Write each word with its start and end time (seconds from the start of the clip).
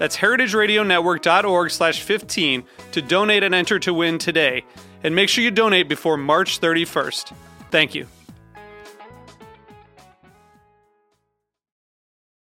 That's 0.00 0.16
heritageradionetwork.org 0.16 1.70
slash 1.70 2.00
15 2.00 2.64
to 2.92 3.02
donate 3.02 3.42
and 3.42 3.54
enter 3.54 3.78
to 3.80 3.92
win 3.92 4.16
today. 4.16 4.64
And 5.04 5.14
make 5.14 5.28
sure 5.28 5.44
you 5.44 5.50
donate 5.50 5.90
before 5.90 6.16
March 6.16 6.58
31st. 6.58 7.34
Thank 7.70 7.94
you. 7.94 8.06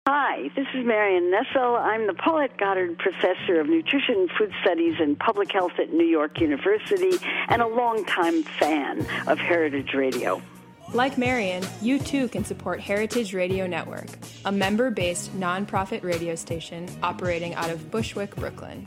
Hi, 0.06 0.48
this 0.54 0.68
is 0.74 0.86
Marion 0.86 1.32
Nestle. 1.32 1.74
I'm 1.74 2.06
the 2.06 2.14
Paulette 2.14 2.56
Goddard 2.56 2.96
Professor 2.98 3.60
of 3.60 3.68
Nutrition, 3.68 4.28
Food 4.38 4.52
Studies, 4.62 4.94
and 5.00 5.18
Public 5.18 5.50
Health 5.50 5.72
at 5.80 5.92
New 5.92 6.06
York 6.06 6.40
University 6.40 7.18
and 7.48 7.60
a 7.60 7.66
longtime 7.66 8.44
fan 8.44 9.00
of 9.26 9.38
Heritage 9.38 9.92
Radio. 9.92 10.40
Like 10.92 11.16
Marion, 11.16 11.64
you 11.80 12.00
too 12.00 12.26
can 12.26 12.44
support 12.44 12.80
Heritage 12.80 13.32
Radio 13.32 13.64
Network, 13.64 14.08
a 14.44 14.50
member 14.50 14.90
based 14.90 15.32
nonprofit 15.38 16.02
radio 16.02 16.34
station 16.34 16.88
operating 17.00 17.54
out 17.54 17.70
of 17.70 17.92
Bushwick, 17.92 18.34
Brooklyn. 18.34 18.84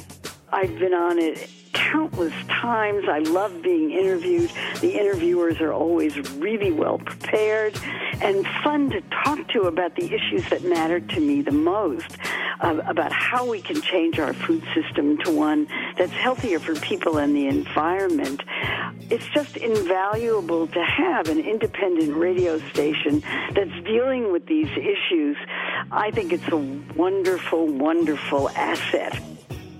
I've 0.53 0.77
been 0.77 0.93
on 0.93 1.17
it 1.17 1.49
countless 1.73 2.33
times. 2.45 3.05
I 3.09 3.19
love 3.19 3.63
being 3.63 3.89
interviewed. 3.89 4.51
The 4.81 4.99
interviewers 4.99 5.59
are 5.61 5.73
always 5.73 6.15
really 6.33 6.71
well 6.71 6.99
prepared 6.99 7.75
and 8.21 8.45
fun 8.63 8.91
to 8.91 9.01
talk 9.25 9.47
to 9.49 9.63
about 9.63 9.95
the 9.95 10.05
issues 10.13 10.47
that 10.51 10.63
matter 10.63 10.99
to 10.99 11.19
me 11.19 11.41
the 11.41 11.51
most, 11.51 12.17
uh, 12.61 12.81
about 12.85 13.11
how 13.11 13.49
we 13.49 13.63
can 13.63 13.81
change 13.81 14.19
our 14.19 14.31
food 14.31 14.63
system 14.75 15.17
to 15.23 15.31
one 15.31 15.67
that's 15.97 16.11
healthier 16.11 16.59
for 16.59 16.75
people 16.75 17.17
and 17.17 17.35
the 17.35 17.47
environment. 17.47 18.43
It's 19.09 19.27
just 19.29 19.57
invaluable 19.57 20.67
to 20.67 20.83
have 20.83 21.29
an 21.29 21.39
independent 21.39 22.15
radio 22.15 22.59
station 22.69 23.23
that's 23.55 23.83
dealing 23.85 24.31
with 24.31 24.45
these 24.45 24.69
issues. 24.69 25.35
I 25.91 26.11
think 26.11 26.31
it's 26.31 26.47
a 26.49 26.57
wonderful, 26.95 27.65
wonderful 27.65 28.51
asset. 28.51 29.19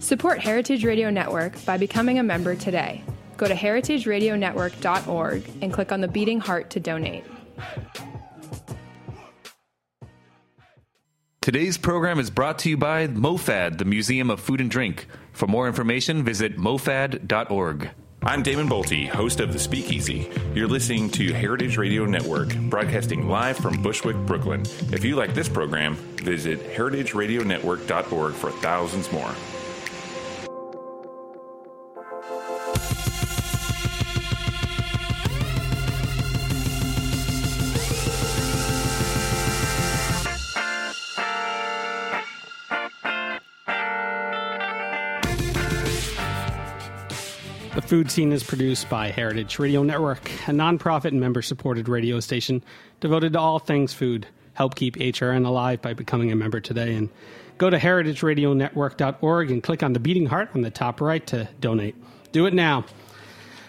Support 0.04 0.40
Heritage 0.40 0.84
Radio 0.84 1.10
Network 1.10 1.64
by 1.64 1.78
becoming 1.78 2.20
a 2.20 2.24
member 2.24 2.56
today. 2.56 3.06
Go 3.38 3.48
to 3.48 3.56
heritageradionetwork.org 3.56 5.50
and 5.62 5.72
click 5.72 5.94
on 5.94 6.02
the 6.02 6.10
beating 6.10 6.42
heart 6.42 6.72
to 6.72 6.82
donate. 6.82 7.24
Today's 11.40 11.78
program 11.78 12.20
is 12.20 12.30
brought 12.30 12.60
to 12.60 12.70
you 12.70 12.76
by 12.76 13.08
MoFad, 13.08 13.78
the 13.78 13.86
Museum 13.86 14.30
of 14.30 14.42
Food 14.42 14.60
and 14.60 14.70
Drink. 14.70 15.08
For 15.32 15.48
more 15.48 15.68
information, 15.68 16.26
visit 16.26 16.58
mofad.org. 16.58 17.90
I'm 18.22 18.44
Damon 18.44 18.68
Boelte, 18.68 19.08
host 19.08 19.40
of 19.40 19.54
The 19.54 19.60
Speakeasy. 19.60 20.30
You're 20.54 20.68
listening 20.68 21.12
to 21.12 21.32
Heritage 21.32 21.78
Radio 21.78 22.04
Network, 22.04 22.54
broadcasting 22.70 23.30
live 23.30 23.56
from 23.56 23.82
Bushwick, 23.82 24.18
Brooklyn. 24.26 24.64
If 24.92 25.06
you 25.06 25.16
like 25.16 25.34
this 25.34 25.48
program, 25.48 25.96
visit 25.96 26.60
heritageradionetwork.org 26.74 28.34
for 28.34 28.52
thousands 28.52 29.10
more. 29.14 29.34
Food 47.94 48.10
scene 48.10 48.32
is 48.32 48.44
produced 48.44 48.90
by 48.90 49.10
Heritage 49.10 49.60
Radio 49.60 49.84
Network, 49.84 50.28
a 50.48 50.52
nonprofit 50.52 51.10
and 51.10 51.20
member 51.20 51.44
supported 51.44 51.88
radio 51.88 52.20
station 52.20 52.64
devoted 53.02 53.34
to 53.34 53.40
all 53.40 53.60
things 53.60 53.94
food. 53.94 54.26
Help 54.56 54.74
keep 54.74 54.96
HRN 54.96 55.46
alive 55.46 55.80
by 55.80 55.94
becoming 55.94 56.32
a 56.32 56.36
member 56.36 56.60
today 56.60 56.96
and 56.96 57.10
go 57.60 57.70
to 57.70 57.78
heritageradionetwork.org 57.78 59.52
and 59.52 59.62
click 59.62 59.84
on 59.84 59.94
the 59.94 60.00
beating 60.00 60.26
heart 60.26 60.50
on 60.56 60.62
the 60.62 60.72
top 60.72 61.02
right 61.02 61.28
to 61.28 61.48
donate. 61.60 61.96
Do 62.32 62.48
it 62.48 62.56
now. 62.56 62.84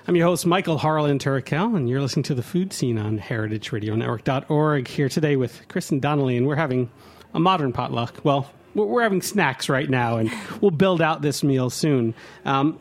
I'm 0.09 0.17
your 0.17 0.27
host, 0.27 0.47
Michael 0.47 0.79
Harlan 0.79 1.19
Turkell, 1.19 1.77
and 1.77 1.87
you're 1.87 2.01
listening 2.01 2.23
to 2.23 2.35
the 2.35 2.43
Food 2.43 2.73
Seen 2.73 2.97
on 2.97 3.19
heritageradionetwork.org 3.19 4.89
here 4.89 5.11
today 5.11 5.37
with 5.37 5.69
Kristin 5.69 6.01
Donnelly, 6.01 6.39
and 6.39 6.47
we're 6.47 6.57
having 6.57 6.91
a 7.35 7.41
modern 7.41 7.75
potluck. 7.75 8.25
Well, 8.25 8.51
we're 8.75 9.03
having 9.03 9.21
snacks 9.21 9.69
right 9.69 9.91
now, 9.91 10.17
and 10.17 10.33
we'll 10.63 10.71
build 10.71 11.03
out 11.03 11.21
this 11.21 11.45
meal 11.45 11.69
soon. 11.69 12.15
Um, 12.47 12.81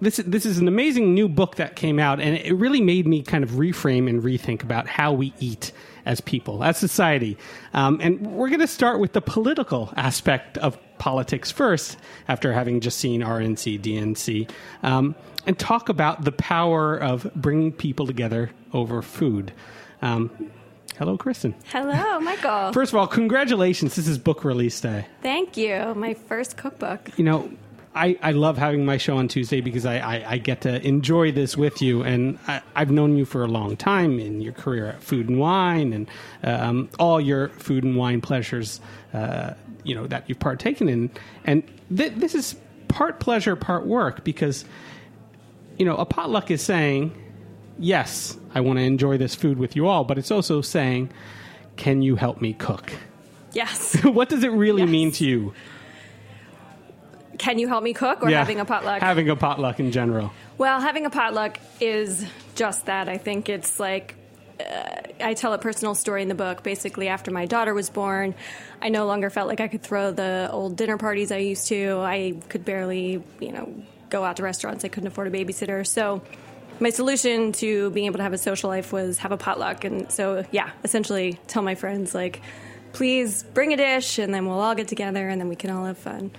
this 0.00 0.16
this 0.18 0.44
is 0.44 0.58
an 0.58 0.68
amazing 0.68 1.14
new 1.14 1.28
book 1.28 1.56
that 1.56 1.76
came 1.76 1.98
out, 1.98 2.20
and 2.20 2.36
it 2.36 2.54
really 2.54 2.80
made 2.80 3.06
me 3.06 3.22
kind 3.22 3.42
of 3.42 3.50
reframe 3.52 4.08
and 4.08 4.22
rethink 4.22 4.62
about 4.62 4.86
how 4.86 5.12
we 5.12 5.32
eat 5.40 5.72
as 6.04 6.20
people, 6.20 6.62
as 6.62 6.76
society. 6.78 7.36
Um, 7.74 8.00
and 8.00 8.20
we're 8.26 8.48
going 8.48 8.60
to 8.60 8.66
start 8.66 9.00
with 9.00 9.12
the 9.12 9.20
political 9.20 9.92
aspect 9.96 10.58
of 10.58 10.78
politics 10.98 11.50
first, 11.50 11.96
after 12.28 12.52
having 12.52 12.80
just 12.80 12.98
seen 12.98 13.22
RNC 13.22 13.80
DNC, 13.80 14.50
um, 14.82 15.14
and 15.46 15.58
talk 15.58 15.88
about 15.88 16.24
the 16.24 16.32
power 16.32 16.96
of 16.96 17.30
bringing 17.34 17.72
people 17.72 18.06
together 18.06 18.50
over 18.72 19.02
food. 19.02 19.52
Um, 20.02 20.30
hello, 20.98 21.16
Kristin. 21.16 21.54
Hello, 21.72 22.20
Michael. 22.20 22.72
First 22.72 22.92
of 22.92 22.98
all, 22.98 23.06
congratulations! 23.06 23.96
This 23.96 24.06
is 24.08 24.18
book 24.18 24.44
release 24.44 24.78
day. 24.80 25.06
Thank 25.22 25.56
you. 25.56 25.94
My 25.96 26.14
first 26.14 26.56
cookbook. 26.56 27.10
you 27.16 27.24
know, 27.24 27.50
I, 27.96 28.18
I 28.22 28.32
love 28.32 28.58
having 28.58 28.84
my 28.84 28.98
show 28.98 29.16
on 29.16 29.26
Tuesday 29.26 29.60
because 29.62 29.86
I, 29.86 29.96
I, 29.98 30.32
I 30.32 30.38
get 30.38 30.60
to 30.62 30.86
enjoy 30.86 31.32
this 31.32 31.56
with 31.56 31.80
you. 31.80 32.02
And 32.02 32.38
I, 32.46 32.60
I've 32.74 32.90
known 32.90 33.16
you 33.16 33.24
for 33.24 33.42
a 33.42 33.46
long 33.48 33.76
time 33.76 34.20
in 34.20 34.40
your 34.42 34.52
career 34.52 34.86
at 34.86 35.02
Food 35.02 35.28
and 35.30 35.40
Wine 35.40 35.92
and 35.94 36.10
um, 36.42 36.90
all 36.98 37.20
your 37.20 37.48
food 37.48 37.84
and 37.84 37.96
wine 37.96 38.20
pleasures, 38.20 38.80
uh, 39.14 39.54
you 39.82 39.94
know, 39.94 40.06
that 40.08 40.24
you've 40.28 40.38
partaken 40.38 40.88
in. 40.88 41.10
And 41.44 41.62
th- 41.96 42.12
this 42.16 42.34
is 42.34 42.54
part 42.88 43.18
pleasure, 43.18 43.56
part 43.56 43.86
work 43.86 44.24
because, 44.24 44.66
you 45.78 45.86
know, 45.86 45.96
a 45.96 46.04
potluck 46.04 46.50
is 46.50 46.60
saying, 46.62 47.16
yes, 47.78 48.36
I 48.54 48.60
want 48.60 48.78
to 48.78 48.82
enjoy 48.84 49.16
this 49.16 49.34
food 49.34 49.58
with 49.58 49.74
you 49.74 49.86
all, 49.86 50.04
but 50.04 50.18
it's 50.18 50.30
also 50.30 50.60
saying, 50.60 51.10
can 51.76 52.02
you 52.02 52.16
help 52.16 52.42
me 52.42 52.52
cook? 52.52 52.92
Yes. 53.52 53.94
what 54.04 54.28
does 54.28 54.44
it 54.44 54.50
really 54.52 54.82
Yes. 54.82 54.90
mean 54.90 55.12
to 55.12 55.24
you? 55.24 55.54
Can 57.38 57.58
you 57.58 57.68
help 57.68 57.82
me 57.82 57.92
cook 57.92 58.22
or 58.22 58.30
Yeah, 58.30 58.38
having 58.38 58.60
a 58.60 58.64
potluck? 58.64 59.00
Having 59.00 59.28
a 59.30 59.36
potluck 59.36 59.80
in 59.80 59.92
general. 59.92 60.32
well, 60.58 60.80
having 60.80 61.06
a 61.06 61.10
potluck 61.10 61.58
is 61.80 62.26
just 62.54 62.86
that. 62.86 63.08
I 63.08 63.18
think 63.18 63.48
it's 63.48 63.78
like 63.78 64.14
uh, 64.60 65.00
I 65.20 65.34
tell 65.34 65.52
a 65.52 65.58
personal 65.58 65.94
story 65.94 66.22
in 66.22 66.28
the 66.28 66.34
book. 66.34 66.62
Basically, 66.62 67.08
after 67.08 67.30
my 67.30 67.44
daughter 67.46 67.74
was 67.74 67.90
born, 67.90 68.34
I 68.80 68.88
no 68.88 69.06
longer 69.06 69.28
felt 69.30 69.48
like 69.48 69.60
I 69.60 69.68
could 69.68 69.82
throw 69.82 70.12
the 70.12 70.48
old 70.50 70.76
dinner 70.76 70.96
parties 70.96 71.30
I 71.30 71.38
used 71.38 71.68
to. 71.68 71.98
I 72.00 72.34
could 72.48 72.64
barely, 72.64 73.22
you 73.40 73.52
know, 73.52 73.72
go 74.08 74.24
out 74.24 74.36
to 74.36 74.42
restaurants. 74.42 74.84
I 74.84 74.88
couldn't 74.88 75.08
afford 75.08 75.26
a 75.26 75.30
babysitter. 75.30 75.86
So 75.86 76.22
my 76.80 76.90
solution 76.90 77.52
to 77.52 77.90
being 77.90 78.06
able 78.06 78.18
to 78.18 78.22
have 78.22 78.32
a 78.32 78.38
social 78.38 78.70
life 78.70 78.92
was 78.92 79.18
have 79.18 79.32
a 79.32 79.36
potluck. 79.36 79.84
And 79.84 80.10
so, 80.10 80.44
yeah, 80.50 80.70
essentially 80.84 81.38
tell 81.48 81.62
my 81.62 81.74
friends, 81.74 82.14
like, 82.14 82.40
please 82.92 83.42
bring 83.42 83.72
a 83.74 83.76
dish 83.76 84.18
and 84.18 84.32
then 84.32 84.46
we'll 84.46 84.60
all 84.60 84.74
get 84.74 84.88
together 84.88 85.28
and 85.28 85.38
then 85.40 85.48
we 85.48 85.56
can 85.56 85.70
all 85.70 85.84
have 85.84 85.98
fun. 85.98 86.30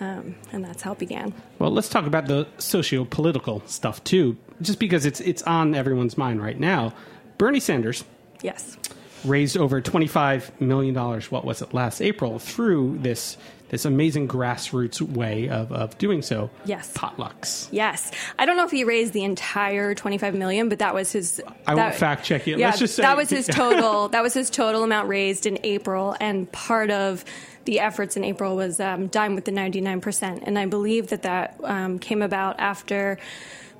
Um, 0.00 0.36
and 0.52 0.64
that's 0.64 0.82
how 0.82 0.92
it 0.92 0.98
began. 0.98 1.32
Well, 1.58 1.70
let's 1.70 1.88
talk 1.88 2.06
about 2.06 2.26
the 2.26 2.46
socio-political 2.58 3.64
stuff 3.66 4.02
too, 4.04 4.36
just 4.62 4.78
because 4.78 5.04
it's 5.06 5.20
it's 5.20 5.42
on 5.42 5.74
everyone's 5.74 6.16
mind 6.16 6.40
right 6.42 6.58
now. 6.58 6.94
Bernie 7.36 7.60
Sanders 7.60 8.04
Yes. 8.42 8.76
raised 9.24 9.56
over 9.56 9.80
twenty-five 9.80 10.60
million 10.60 10.94
dollars. 10.94 11.30
What 11.30 11.44
was 11.44 11.62
it 11.62 11.74
last 11.74 12.00
April 12.00 12.38
through 12.38 12.98
this 13.00 13.36
this 13.70 13.84
amazing 13.84 14.26
grassroots 14.28 15.00
way 15.02 15.46
of, 15.50 15.70
of 15.72 15.98
doing 15.98 16.22
so. 16.22 16.48
Yes. 16.64 16.90
Potlucks. 16.94 17.68
Yes, 17.70 18.10
I 18.38 18.46
don't 18.46 18.56
know 18.56 18.64
if 18.64 18.70
he 18.70 18.82
raised 18.84 19.12
the 19.12 19.24
entire 19.24 19.94
twenty-five 19.94 20.34
million, 20.34 20.68
but 20.68 20.78
that 20.78 20.94
was 20.94 21.12
his. 21.12 21.40
I 21.66 21.74
that, 21.74 21.82
won't 21.82 21.94
fact 21.96 22.24
check 22.24 22.46
it. 22.48 22.58
Yeah, 22.58 22.68
Let's 22.68 22.78
just 22.78 22.94
say 22.94 23.02
that 23.02 23.16
was 23.16 23.30
his 23.30 23.46
total. 23.50 24.08
that 24.10 24.22
was 24.22 24.32
his 24.32 24.48
total 24.48 24.84
amount 24.84 25.08
raised 25.08 25.44
in 25.44 25.58
April, 25.64 26.16
and 26.20 26.50
part 26.52 26.90
of 26.90 27.24
the 27.68 27.80
efforts 27.80 28.16
in 28.16 28.24
April 28.24 28.56
was 28.56 28.80
um, 28.80 29.08
dine 29.08 29.34
with 29.34 29.44
the 29.44 29.50
ninety-nine 29.52 30.00
percent, 30.00 30.42
and 30.46 30.58
I 30.58 30.64
believe 30.64 31.08
that 31.08 31.24
that 31.24 31.60
um, 31.62 31.98
came 31.98 32.22
about 32.22 32.58
after 32.58 33.18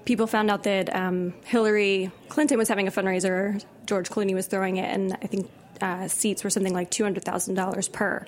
people 0.04 0.26
found 0.26 0.50
out 0.50 0.64
that 0.64 0.94
um, 0.94 1.32
Hillary 1.46 2.10
Clinton 2.28 2.58
was 2.58 2.68
having 2.68 2.86
a 2.86 2.90
fundraiser. 2.90 3.64
George 3.86 4.10
Clooney 4.10 4.34
was 4.34 4.46
throwing 4.46 4.76
it, 4.76 4.94
and 4.94 5.14
I 5.14 5.26
think 5.26 5.50
uh, 5.80 6.06
seats 6.06 6.44
were 6.44 6.50
something 6.50 6.74
like 6.74 6.90
two 6.90 7.02
hundred 7.02 7.24
thousand 7.24 7.54
dollars 7.54 7.88
per. 7.88 8.26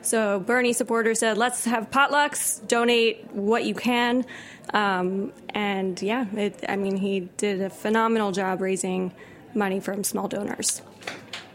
So 0.00 0.40
Bernie 0.40 0.72
supporters 0.72 1.18
said, 1.18 1.36
"Let's 1.36 1.66
have 1.66 1.90
potlucks. 1.90 2.66
Donate 2.66 3.30
what 3.32 3.66
you 3.66 3.74
can." 3.74 4.24
Um, 4.72 5.34
and 5.50 6.00
yeah, 6.00 6.24
it, 6.34 6.64
I 6.66 6.76
mean, 6.76 6.96
he 6.96 7.28
did 7.36 7.60
a 7.60 7.68
phenomenal 7.68 8.32
job 8.32 8.62
raising 8.62 9.12
money 9.52 9.78
from 9.78 10.04
small 10.04 10.26
donors. 10.26 10.80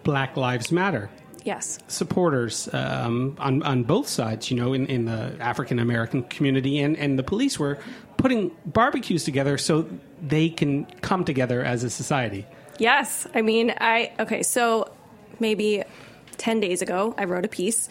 Black 0.04 0.38
Lives 0.38 0.72
Matter. 0.72 1.10
Yes. 1.48 1.80
supporters 1.88 2.68
um, 2.74 3.38
on 3.40 3.64
on 3.64 3.84
both 3.84 4.08
sides. 4.08 4.52
You 4.52 4.58
know, 4.58 4.74
in, 4.74 4.86
in 4.88 5.06
the 5.06 5.34
African 5.40 5.80
American 5.80 6.24
community 6.24 6.80
and 6.80 6.98
and 6.98 7.18
the 7.18 7.24
police 7.24 7.58
were 7.58 7.80
putting 8.18 8.52
barbecues 8.66 9.24
together 9.24 9.58
so 9.58 9.88
they 10.22 10.50
can 10.50 10.86
come 11.02 11.24
together 11.24 11.64
as 11.64 11.84
a 11.84 11.90
society. 11.90 12.46
Yes. 12.80 13.28
I 13.34 13.42
mean, 13.42 13.74
I, 13.80 14.12
okay, 14.20 14.44
so 14.44 14.92
maybe 15.40 15.84
10 16.38 16.60
days 16.60 16.82
ago, 16.82 17.16
I 17.18 17.26
wrote 17.26 17.46
a 17.46 17.48
piece 17.48 17.90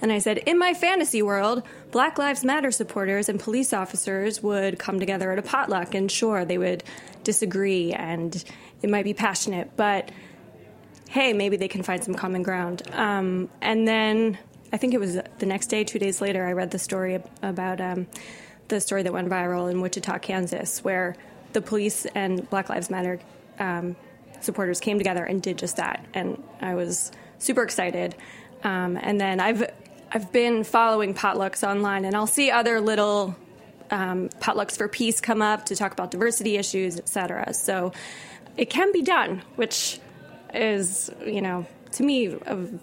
and 0.00 0.12
I 0.12 0.18
said, 0.18 0.38
in 0.38 0.58
my 0.58 0.74
fantasy 0.74 1.22
world, 1.22 1.62
Black 1.90 2.18
Lives 2.18 2.44
Matter 2.44 2.70
supporters 2.70 3.28
and 3.28 3.40
police 3.40 3.72
officers 3.72 4.42
would 4.42 4.78
come 4.78 5.00
together 5.00 5.32
at 5.32 5.38
a 5.38 5.42
potluck 5.42 5.94
and 5.94 6.10
sure, 6.10 6.44
they 6.44 6.58
would 6.58 6.84
disagree 7.24 7.92
and 7.92 8.44
it 8.82 8.90
might 8.90 9.04
be 9.04 9.14
passionate, 9.14 9.70
but 9.76 10.10
hey, 11.08 11.32
maybe 11.32 11.56
they 11.56 11.68
can 11.68 11.82
find 11.82 12.04
some 12.04 12.14
common 12.14 12.42
ground. 12.42 12.82
Um, 12.92 13.48
and 13.60 13.88
then 13.88 14.38
I 14.72 14.76
think 14.76 14.94
it 14.94 15.00
was 15.00 15.18
the 15.38 15.46
next 15.46 15.68
day, 15.68 15.84
two 15.84 15.98
days 15.98 16.20
later, 16.20 16.46
I 16.46 16.52
read 16.52 16.70
the 16.70 16.78
story 16.78 17.22
about 17.42 17.80
um, 17.80 18.06
the 18.68 18.80
story 18.80 19.02
that 19.02 19.12
went 19.12 19.28
viral 19.28 19.70
in 19.70 19.80
Wichita, 19.80 20.18
Kansas, 20.18 20.84
where 20.84 21.16
the 21.54 21.62
police 21.62 22.06
and 22.14 22.48
Black 22.50 22.68
Lives 22.68 22.90
Matter 22.90 23.18
um, 23.58 23.96
supporters 24.40 24.80
came 24.80 24.98
together 24.98 25.24
and 25.24 25.42
did 25.42 25.56
just 25.56 25.76
that. 25.76 26.04
And 26.12 26.42
I 26.60 26.74
was 26.74 27.10
super 27.38 27.62
excited. 27.62 28.14
Um, 28.62 28.98
and 29.00 29.20
then 29.20 29.40
I've 29.40 29.70
I've 30.12 30.32
been 30.32 30.64
following 30.64 31.14
potlucks 31.14 31.66
online, 31.66 32.04
and 32.04 32.14
I'll 32.14 32.26
see 32.26 32.50
other 32.50 32.80
little 32.80 33.36
um, 33.90 34.28
potlucks 34.40 34.76
for 34.76 34.88
peace 34.88 35.20
come 35.20 35.40
up 35.40 35.66
to 35.66 35.76
talk 35.76 35.92
about 35.92 36.10
diversity 36.10 36.56
issues, 36.56 36.98
et 36.98 37.08
cetera. 37.08 37.54
So 37.54 37.92
it 38.56 38.68
can 38.70 38.92
be 38.92 39.02
done, 39.02 39.42
which 39.56 40.00
is, 40.54 41.10
you 41.24 41.40
know, 41.40 41.66
to 41.92 42.02
me, 42.02 42.26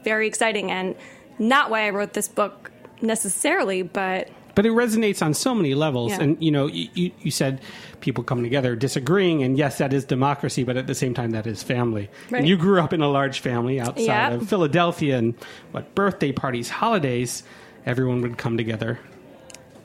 very 0.04 0.28
exciting 0.28 0.72
and 0.72 0.96
not 1.40 1.70
why 1.70 1.86
I 1.88 1.90
wrote 1.92 2.14
this 2.14 2.28
book 2.28 2.72
necessarily, 3.02 3.82
but 3.84 4.30
But 4.56 4.66
it 4.66 4.72
resonates 4.72 5.22
on 5.22 5.34
so 5.34 5.54
many 5.54 5.74
levels, 5.76 6.12
Yeah. 6.14 6.22
and 6.22 6.44
you 6.44 6.50
know, 6.52 6.68
you, 6.68 7.12
you 7.22 7.30
said 7.32 7.60
people 8.00 8.24
come 8.24 8.42
together 8.42 8.76
disagreeing, 8.76 9.44
and 9.44 9.58
yes, 9.58 9.78
that 9.80 9.92
is 9.94 10.06
democracy, 10.06 10.64
but 10.64 10.78
at 10.78 10.88
the 10.88 10.96
same 10.96 11.14
time, 11.14 11.32
that 11.32 11.46
is 11.46 11.62
family. 11.62 12.10
Right. 12.30 12.40
And 12.40 12.48
you 12.48 12.56
grew 12.58 12.80
up 12.80 12.94
in 12.94 13.02
a 13.02 13.10
large 13.10 13.40
family 13.42 13.80
outside 13.82 14.04
Yeah. 14.04 14.32
of 14.34 14.48
Philadelphia, 14.48 15.18
and 15.18 15.34
what 15.72 15.94
birthday 15.94 16.32
parties, 16.32 16.70
holidays, 16.70 17.44
everyone 17.86 18.22
would 18.22 18.38
come 18.38 18.56
together. 18.58 19.00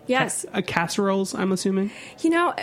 yes. 0.07 0.45
Uh, 0.53 0.61
casseroles, 0.63 1.35
I'm 1.35 1.53
assuming. 1.53 1.91
You 2.21 2.31
know, 2.31 2.55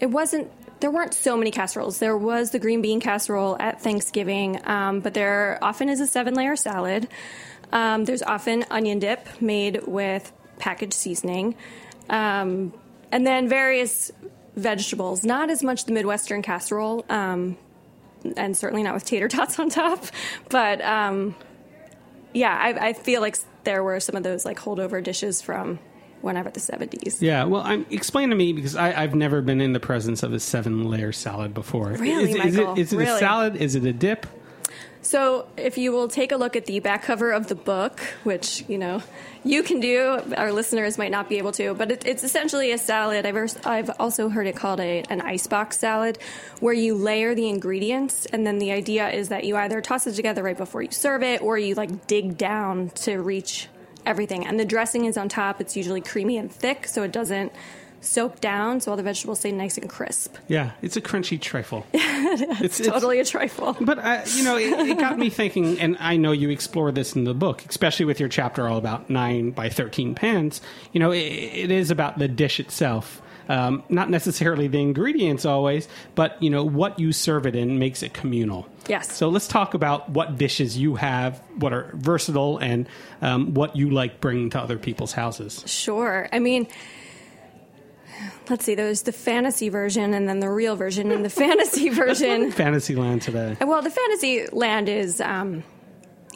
it 0.00 0.06
wasn't. 0.10 0.50
There 0.80 0.90
weren't 0.90 1.14
so 1.14 1.36
many 1.36 1.50
casseroles. 1.50 1.98
There 1.98 2.16
was 2.16 2.50
the 2.50 2.58
green 2.58 2.82
bean 2.82 3.00
casserole 3.00 3.56
at 3.58 3.80
Thanksgiving, 3.80 4.60
um, 4.68 5.00
but 5.00 5.14
there 5.14 5.58
often 5.62 5.88
is 5.88 6.00
a 6.00 6.06
seven-layer 6.06 6.56
salad. 6.56 7.08
Um, 7.72 8.04
there's 8.04 8.22
often 8.22 8.64
onion 8.70 8.98
dip 8.98 9.40
made 9.40 9.86
with 9.86 10.30
packaged 10.58 10.94
seasoning, 10.94 11.54
um, 12.10 12.72
and 13.10 13.26
then 13.26 13.48
various 13.48 14.12
vegetables. 14.54 15.24
Not 15.24 15.50
as 15.50 15.62
much 15.62 15.84
the 15.84 15.92
Midwestern 15.92 16.42
casserole, 16.42 17.04
um, 17.08 17.56
and 18.36 18.56
certainly 18.56 18.82
not 18.82 18.94
with 18.94 19.04
tater 19.04 19.28
tots 19.28 19.58
on 19.58 19.70
top. 19.70 20.04
But 20.50 20.82
um, 20.82 21.34
yeah, 22.32 22.54
I, 22.54 22.88
I 22.88 22.92
feel 22.92 23.20
like 23.20 23.38
there 23.64 23.82
were 23.82 23.98
some 24.00 24.14
of 24.14 24.22
those 24.22 24.44
like 24.44 24.58
holdover 24.58 25.02
dishes 25.02 25.40
from 25.40 25.78
whenever 26.26 26.50
the 26.50 26.60
70s. 26.60 27.22
Yeah, 27.22 27.44
well, 27.44 27.62
I'm, 27.62 27.86
explain 27.90 28.30
to 28.30 28.36
me 28.36 28.52
because 28.52 28.76
I, 28.76 29.02
I've 29.02 29.14
never 29.14 29.40
been 29.40 29.60
in 29.60 29.72
the 29.72 29.80
presence 29.80 30.22
of 30.22 30.32
a 30.32 30.40
seven-layer 30.40 31.12
salad 31.12 31.54
before. 31.54 31.92
Really, 31.92 32.32
is, 32.32 32.44
is 32.44 32.58
it 32.58 32.78
is 32.78 32.92
it 32.92 33.00
a 33.00 33.18
salad? 33.18 33.56
Is 33.56 33.74
it 33.74 33.84
a 33.84 33.92
dip? 33.92 34.26
So, 35.06 35.46
if 35.56 35.78
you 35.78 35.92
will 35.92 36.08
take 36.08 36.32
a 36.32 36.36
look 36.36 36.56
at 36.56 36.66
the 36.66 36.80
back 36.80 37.04
cover 37.04 37.30
of 37.30 37.46
the 37.46 37.54
book, 37.54 38.00
which 38.24 38.64
you 38.66 38.76
know 38.76 39.04
you 39.44 39.62
can 39.62 39.78
do, 39.78 40.20
our 40.36 40.52
listeners 40.52 40.98
might 40.98 41.12
not 41.12 41.28
be 41.28 41.38
able 41.38 41.52
to, 41.52 41.74
but 41.74 41.92
it, 41.92 42.04
it's 42.04 42.24
essentially 42.24 42.72
a 42.72 42.78
salad. 42.78 43.24
I've, 43.24 43.64
I've 43.64 43.90
also 44.00 44.28
heard 44.28 44.48
it 44.48 44.56
called 44.56 44.80
a, 44.80 45.04
an 45.08 45.20
icebox 45.20 45.78
salad, 45.78 46.18
where 46.58 46.74
you 46.74 46.96
layer 46.96 47.36
the 47.36 47.48
ingredients, 47.48 48.26
and 48.26 48.44
then 48.44 48.58
the 48.58 48.72
idea 48.72 49.08
is 49.08 49.28
that 49.28 49.44
you 49.44 49.56
either 49.56 49.80
toss 49.80 50.08
it 50.08 50.14
together 50.14 50.42
right 50.42 50.58
before 50.58 50.82
you 50.82 50.90
serve 50.90 51.22
it, 51.22 51.40
or 51.40 51.56
you 51.56 51.76
like 51.76 52.08
dig 52.08 52.36
down 52.36 52.90
to 52.90 53.18
reach 53.18 53.68
everything. 54.06 54.46
And 54.46 54.58
the 54.58 54.64
dressing 54.64 55.04
is 55.04 55.16
on 55.16 55.28
top. 55.28 55.60
It's 55.60 55.76
usually 55.76 56.00
creamy 56.00 56.36
and 56.36 56.50
thick, 56.50 56.86
so 56.86 57.02
it 57.02 57.12
doesn't 57.12 57.52
soak 58.00 58.40
down, 58.40 58.80
so 58.80 58.90
all 58.90 58.96
the 58.96 59.02
vegetables 59.02 59.40
stay 59.40 59.52
nice 59.52 59.76
and 59.76 59.88
crisp. 59.88 60.36
Yeah, 60.48 60.72
it's 60.82 60.96
a 60.96 61.00
crunchy 61.00 61.40
trifle. 61.40 61.86
it's, 61.92 62.80
it's 62.80 62.88
Totally 62.88 63.20
a 63.20 63.24
trifle. 63.24 63.76
But 63.80 63.98
uh, 63.98 64.22
you 64.34 64.44
know, 64.44 64.56
it, 64.56 64.72
it 64.88 64.98
got 64.98 65.18
me 65.18 65.30
thinking, 65.30 65.78
and 65.80 65.96
I 65.98 66.16
know 66.16 66.32
you 66.32 66.50
explore 66.50 66.92
this 66.92 67.14
in 67.14 67.24
the 67.24 67.34
book, 67.34 67.64
especially 67.68 68.06
with 68.06 68.20
your 68.20 68.28
chapter 68.28 68.68
all 68.68 68.78
about 68.78 69.10
nine 69.10 69.50
by 69.50 69.68
thirteen 69.68 70.14
pans. 70.14 70.60
You 70.92 71.00
know, 71.00 71.10
it, 71.10 71.18
it 71.18 71.70
is 71.70 71.90
about 71.90 72.18
the 72.18 72.28
dish 72.28 72.60
itself, 72.60 73.20
um, 73.48 73.82
not 73.88 74.10
necessarily 74.10 74.68
the 74.68 74.80
ingredients 74.80 75.44
always, 75.44 75.88
but 76.14 76.42
you 76.42 76.50
know 76.50 76.64
what 76.64 76.98
you 76.98 77.12
serve 77.12 77.46
it 77.46 77.54
in 77.54 77.78
makes 77.78 78.02
it 78.02 78.12
communal. 78.12 78.68
Yes. 78.88 79.12
So 79.12 79.28
let's 79.28 79.48
talk 79.48 79.74
about 79.74 80.10
what 80.10 80.38
dishes 80.38 80.76
you 80.76 80.94
have, 80.96 81.42
what 81.58 81.72
are 81.72 81.90
versatile, 81.94 82.58
and 82.58 82.88
um, 83.22 83.54
what 83.54 83.76
you 83.76 83.90
like 83.90 84.20
bringing 84.20 84.50
to 84.50 84.60
other 84.60 84.78
people's 84.78 85.12
houses. 85.12 85.64
Sure. 85.66 86.28
I 86.32 86.38
mean, 86.38 86.68
let's 88.48 88.64
see, 88.64 88.74
there's 88.74 89.02
the 89.02 89.12
fantasy 89.12 89.68
version 89.68 90.14
and 90.14 90.28
then 90.28 90.40
the 90.40 90.50
real 90.50 90.76
version. 90.76 91.10
And 91.10 91.24
the 91.24 91.30
fantasy 91.44 91.88
version, 91.88 92.52
Fantasyland 92.52 93.22
today. 93.22 93.56
well, 93.60 93.82
the 93.82 93.90
fantasy 93.90 94.46
land 94.52 94.88
is, 94.88 95.20
um, 95.20 95.64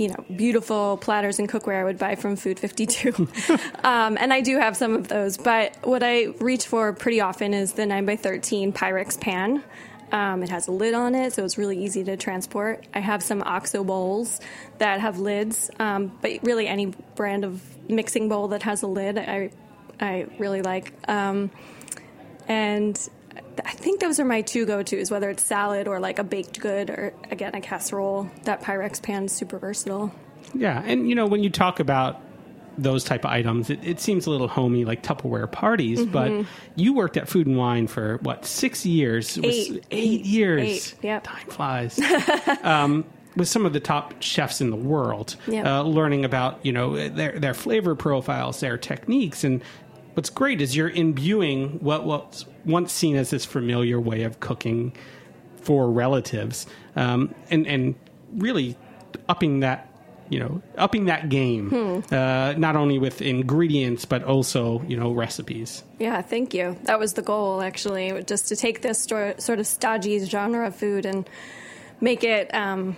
you 0.01 0.09
know, 0.09 0.25
beautiful 0.35 0.97
platters 0.97 1.39
and 1.39 1.47
cookware 1.47 1.79
I 1.79 1.85
would 1.85 1.99
buy 1.99 2.15
from 2.15 2.35
Food 2.35 2.59
52. 2.59 3.13
um, 3.85 4.17
and 4.19 4.33
I 4.33 4.41
do 4.41 4.59
have 4.59 4.75
some 4.75 4.97
of 4.97 5.09
those. 5.09 5.37
But 5.37 5.77
what 5.87 6.03
I 6.03 6.29
reach 6.41 6.67
for 6.67 6.95
pretty 6.95 7.21
often 7.21 7.53
is 7.53 7.75
the 7.75 7.83
9x13 7.83 8.73
Pyrex 8.73 9.21
pan. 9.21 9.63
Um, 10.11 10.43
it 10.43 10.49
has 10.49 10.69
a 10.69 10.73
lid 10.73 10.95
on 10.95 11.15
it, 11.15 11.35
so 11.35 11.45
it's 11.45 11.59
really 11.59 11.85
easy 11.85 12.03
to 12.05 12.17
transport. 12.17 12.87
I 12.95 13.01
have 13.01 13.23
some 13.23 13.43
OXO 13.43 13.85
bowls 13.85 14.41
that 14.79 15.01
have 15.01 15.19
lids, 15.19 15.71
um, 15.79 16.17
but 16.23 16.43
really 16.43 16.67
any 16.67 16.87
brand 17.15 17.45
of 17.45 17.63
mixing 17.89 18.31
bowl 18.31 18.49
that 18.49 18.63
has 18.63 18.83
a 18.83 18.87
lid, 18.87 19.19
I 19.19 19.51
I 20.01 20.27
really 20.39 20.63
like. 20.63 20.95
Um, 21.09 21.51
and 22.49 22.99
I 23.65 23.73
think 23.73 24.01
those 24.01 24.19
are 24.21 24.25
my 24.25 24.43
two 24.43 24.67
go 24.67 24.83
tos, 24.83 25.11
whether 25.11 25.31
it's 25.31 25.43
salad 25.43 25.89
or 25.89 26.01
like 26.01 26.19
a 26.19 26.25
baked 26.25 26.61
good 26.61 26.91
or 26.91 27.13
again 27.31 27.55
a 27.55 27.61
casserole. 27.61 28.31
That 28.45 28.63
Pyrex 28.63 29.03
pan's 29.03 29.33
super 29.33 29.59
versatile. 29.59 30.13
Yeah, 30.55 30.83
and 30.85 31.09
you 31.09 31.15
know 31.15 31.27
when 31.27 31.43
you 31.43 31.51
talk 31.51 31.81
about 31.81 32.21
those 32.79 33.05
type 33.05 33.25
of 33.25 33.31
items, 33.31 33.69
it, 33.69 33.81
it 33.85 34.01
seems 34.01 34.27
a 34.27 34.31
little 34.31 34.49
homey, 34.49 34.85
like 34.85 35.03
Tupperware 35.03 35.51
parties. 35.51 36.01
Mm-hmm. 36.01 36.13
But 36.13 36.47
you 36.77 36.95
worked 36.95 37.17
at 37.17 37.29
Food 37.29 37.47
and 37.47 37.57
Wine 37.59 37.87
for 37.87 38.19
what 38.23 38.47
six 38.47 38.87
years? 38.87 39.37
Eight. 39.39 39.45
eight 39.45 39.85
Eight. 39.91 40.21
years. 40.25 40.61
Eight, 40.63 40.95
yep. 41.03 41.25
time 41.25 41.47
flies. 41.49 42.01
um, 42.63 43.05
with 43.37 43.49
some 43.49 43.65
of 43.65 43.73
the 43.73 43.81
top 43.81 44.15
chefs 44.21 44.61
in 44.61 44.71
the 44.71 44.77
world, 44.77 45.37
Yep. 45.47 45.65
uh, 45.67 45.83
learning 45.83 46.25
about 46.25 46.65
you 46.65 46.73
know 46.73 47.09
their 47.09 47.39
their 47.39 47.55
flavor 47.55 47.95
profiles, 47.95 48.61
their 48.61 48.77
techniques, 48.79 49.45
and 49.45 49.63
what's 50.15 50.31
great 50.31 50.61
is 50.61 50.77
you're 50.77 50.91
imbuing 50.91 51.79
what 51.81 52.05
was 52.05 52.47
once 52.65 52.93
seen 52.93 53.17
as 53.17 53.31
this 53.31 53.45
familiar 53.45 54.01
way 54.01 54.23
of 54.23 54.41
cooking 54.41 54.93
for 55.57 55.91
relatives, 55.91 56.67
um, 56.97 57.35
and 57.51 57.67
and 57.67 57.95
really 58.37 58.77
upping 59.29 59.61
that 59.61 59.87
you 60.29 60.39
know 60.39 60.63
upping 60.79 61.07
that 61.07 61.29
game, 61.29 61.71
Hmm. 61.71 62.15
uh, 62.15 62.55
not 62.57 62.77
only 62.77 62.99
with 62.99 63.21
ingredients 63.21 64.05
but 64.05 64.23
also 64.25 64.83
you 64.87 64.97
know 64.97 65.11
recipes. 65.13 65.83
Yeah, 65.99 66.23
thank 66.23 66.55
you. 66.55 66.77
That 66.85 66.99
was 66.99 67.15
the 67.15 67.23
goal, 67.23 67.61
actually, 67.63 68.23
just 68.25 68.49
to 68.49 68.57
take 68.57 68.81
this 68.83 69.03
sort 69.05 69.59
of 69.59 69.67
stodgy 69.67 70.19
genre 70.25 70.67
of 70.67 70.77
food 70.77 71.05
and 71.05 71.29
make 72.01 72.25
it 72.25 72.55
um, 72.55 72.97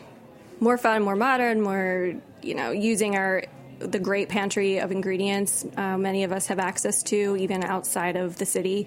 more 0.60 0.78
fun, 0.78 1.02
more 1.02 1.16
modern, 1.16 1.60
more, 1.60 2.14
you 2.42 2.54
know, 2.54 2.70
using 2.70 3.16
our 3.16 3.42
the 3.86 3.98
great 3.98 4.28
pantry 4.28 4.78
of 4.78 4.92
ingredients 4.92 5.64
uh, 5.76 5.96
many 5.98 6.24
of 6.24 6.32
us 6.32 6.46
have 6.46 6.58
access 6.58 7.02
to, 7.04 7.36
even 7.36 7.64
outside 7.64 8.16
of 8.16 8.36
the 8.36 8.46
city. 8.46 8.86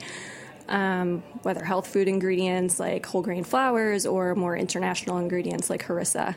Um, 0.67 1.21
whether 1.43 1.63
health 1.63 1.85
food 1.85 2.07
ingredients 2.07 2.79
like 2.79 3.05
whole 3.05 3.21
grain 3.21 3.43
flours 3.43 4.07
or 4.07 4.33
more 4.33 4.57
international 4.57 5.19
ingredients 5.19 5.69
like 5.69 5.83
harissa. 5.85 6.35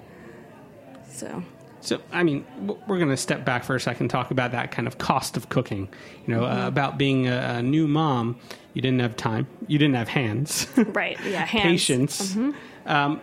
So 1.09 1.43
So, 1.81 2.01
I 2.13 2.23
mean, 2.25 2.45
we're 2.87 2.99
going 2.99 3.09
to 3.09 3.17
step 3.17 3.45
back 3.45 3.65
for 3.65 3.75
a 3.75 3.81
second 3.81 4.09
talk 4.09 4.31
about 4.31 4.53
that 4.53 4.71
kind 4.71 4.87
of 4.87 4.99
cost 4.99 5.37
of 5.37 5.49
cooking. 5.49 5.89
You 6.27 6.35
know, 6.35 6.45
uh, 6.45 6.67
about 6.67 6.99
being 6.99 7.29
a, 7.29 7.57
a 7.59 7.63
new 7.63 7.87
mom, 7.89 8.39
you 8.75 8.83
didn't 8.83 9.01
have 9.01 9.17
time, 9.17 9.47
you 9.67 9.79
didn't 9.79 9.95
have 9.95 10.09
hands, 10.09 10.67
right, 10.77 11.19
yeah, 11.25 11.45
hands. 11.47 11.65
patience. 11.89 12.37
Um, 12.85 13.21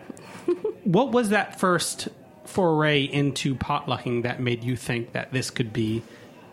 what 0.84 1.12
was 1.12 1.30
that 1.30 1.60
first 1.60 2.08
foray 2.46 3.04
into 3.04 3.56
potlucking 3.56 4.24
that 4.24 4.40
made 4.40 4.64
you 4.64 4.76
think 4.76 5.14
that 5.14 5.32
this 5.32 5.50
could 5.50 5.74
be 5.74 6.04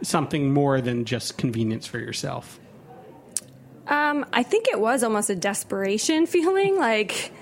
something 0.03 0.53
more 0.53 0.81
than 0.81 1.05
just 1.05 1.39
convenience 1.39 1.87
for 1.87 1.99
yourself? 1.99 2.59
Um, 3.87 4.27
I 4.33 4.43
think 4.43 4.69
it 4.69 4.81
was 4.81 5.03
almost 5.03 5.31
a 5.31 5.37
desperation 5.37 6.27
feeling, 6.27 6.79
like 6.79 7.33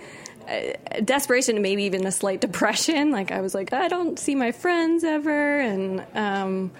uh, 0.49 1.01
desperation 1.05 1.57
and 1.57 1.63
maybe 1.63 1.85
even 1.85 2.07
a 2.07 2.13
slight 2.13 2.41
depression. 2.41 3.11
Like 3.21 3.33
I 3.33 3.41
was 3.41 3.55
like, 3.55 3.73
I 3.73 3.89
don't 3.89 4.19
see 4.19 4.35
my 4.35 4.53
friends 4.53 5.05
ever, 5.05 5.61
and 5.61 6.05
um, 6.15 6.71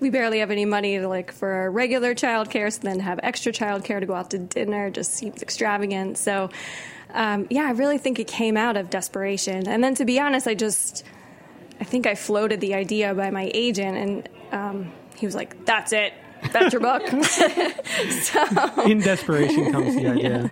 we 0.00 0.10
barely 0.10 0.40
have 0.40 0.50
any 0.50 0.64
money 0.64 0.98
to 0.98 1.08
like 1.08 1.32
for 1.32 1.48
our 1.48 1.70
regular 1.70 2.14
childcare. 2.14 2.72
So 2.72 2.80
then 2.82 3.00
have 3.00 3.20
extra 3.22 3.52
childcare 3.52 4.00
to 4.00 4.06
go 4.06 4.14
out 4.14 4.30
to 4.30 4.38
dinner 4.38 4.90
just 4.90 5.12
seems 5.12 5.42
extravagant. 5.42 6.18
So 6.18 6.50
um, 7.14 7.46
yeah, 7.50 7.64
I 7.64 7.70
really 7.72 7.98
think 7.98 8.18
it 8.18 8.26
came 8.26 8.56
out 8.56 8.76
of 8.76 8.90
desperation. 8.90 9.66
And 9.66 9.82
then 9.82 9.94
to 9.96 10.04
be 10.04 10.20
honest, 10.20 10.46
I 10.46 10.54
just 10.54 11.04
I 11.80 11.84
think 11.84 12.06
I 12.06 12.14
floated 12.14 12.60
the 12.60 12.74
idea 12.74 13.14
by 13.14 13.30
my 13.30 13.50
agent, 13.54 13.96
and 13.96 14.28
um, 14.52 14.92
he 15.16 15.26
was 15.26 15.34
like, 15.34 15.64
"That's 15.64 15.92
it." 15.92 16.12
That's 16.52 16.72
your 16.72 16.80
book. 16.80 17.02
in 18.86 19.00
desperation 19.00 19.72
comes 19.72 19.96
the 19.96 20.06
idea. 20.12 20.50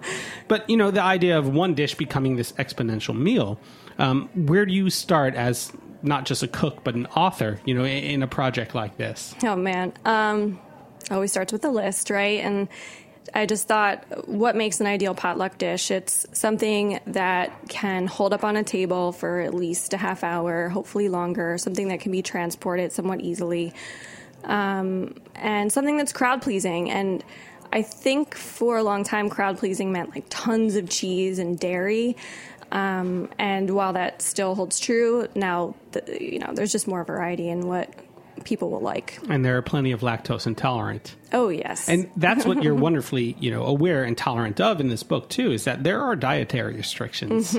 But 0.48 0.68
you 0.68 0.76
know, 0.76 0.90
the 0.90 1.02
idea 1.02 1.38
of 1.38 1.48
one 1.48 1.74
dish 1.74 1.94
becoming 1.94 2.36
this 2.36 2.52
exponential 2.52 3.16
meal. 3.16 3.58
Um, 3.98 4.28
where 4.34 4.66
do 4.66 4.74
you 4.74 4.90
start 4.90 5.34
as 5.34 5.72
not 6.02 6.26
just 6.26 6.42
a 6.42 6.48
cook 6.48 6.84
but 6.84 6.94
an 6.94 7.06
author? 7.06 7.60
You 7.64 7.74
know, 7.74 7.84
in, 7.84 8.04
in 8.04 8.22
a 8.22 8.26
project 8.26 8.74
like 8.74 8.96
this. 8.96 9.34
Oh 9.44 9.56
man, 9.56 9.92
um, 10.04 10.60
always 11.10 11.30
starts 11.30 11.52
with 11.52 11.64
a 11.64 11.70
list, 11.70 12.10
right? 12.10 12.40
And 12.40 12.68
I 13.34 13.46
just 13.46 13.68
thought, 13.68 14.28
what 14.28 14.56
makes 14.56 14.80
an 14.80 14.86
ideal 14.86 15.14
potluck 15.14 15.58
dish? 15.58 15.90
It's 15.90 16.26
something 16.32 17.00
that 17.06 17.68
can 17.68 18.06
hold 18.06 18.32
up 18.32 18.44
on 18.44 18.56
a 18.56 18.62
table 18.62 19.12
for 19.12 19.40
at 19.40 19.54
least 19.54 19.94
a 19.94 19.96
half 19.96 20.24
hour, 20.24 20.68
hopefully 20.68 21.08
longer. 21.08 21.58
Something 21.58 21.88
that 21.88 22.00
can 22.00 22.12
be 22.12 22.22
transported 22.22 22.92
somewhat 22.92 23.20
easily, 23.20 23.72
um, 24.44 25.14
and 25.34 25.72
something 25.72 25.96
that's 25.96 26.12
crowd 26.12 26.42
pleasing. 26.42 26.90
And 26.90 27.24
I 27.72 27.82
think 27.82 28.34
for 28.34 28.78
a 28.78 28.82
long 28.82 29.04
time, 29.04 29.28
crowd 29.28 29.58
pleasing 29.58 29.92
meant 29.92 30.10
like 30.10 30.24
tons 30.30 30.76
of 30.76 30.88
cheese 30.88 31.38
and 31.38 31.58
dairy. 31.58 32.16
Um, 32.72 33.28
and 33.38 33.70
while 33.70 33.92
that 33.92 34.22
still 34.22 34.54
holds 34.54 34.80
true, 34.80 35.28
now 35.34 35.74
the, 35.92 36.18
you 36.20 36.38
know 36.38 36.52
there's 36.54 36.72
just 36.72 36.88
more 36.88 37.04
variety 37.04 37.48
in 37.48 37.66
what 37.66 37.90
people 38.44 38.70
will 38.70 38.80
like. 38.80 39.18
And 39.28 39.44
there 39.44 39.56
are 39.56 39.62
plenty 39.62 39.92
of 39.92 40.00
lactose 40.00 40.46
intolerant. 40.46 41.16
Oh 41.32 41.48
yes, 41.48 41.88
And 41.88 42.10
that's 42.16 42.44
what 42.44 42.62
you're 42.62 42.74
wonderfully, 42.86 43.36
you 43.40 43.50
know, 43.50 43.64
aware 43.64 44.04
and 44.04 44.16
tolerant 44.16 44.60
of 44.60 44.80
in 44.80 44.88
this 44.88 45.02
book 45.02 45.28
too, 45.28 45.52
is 45.52 45.64
that 45.64 45.84
there 45.84 46.00
are 46.00 46.16
dietary 46.16 46.74
restrictions. 46.74 47.50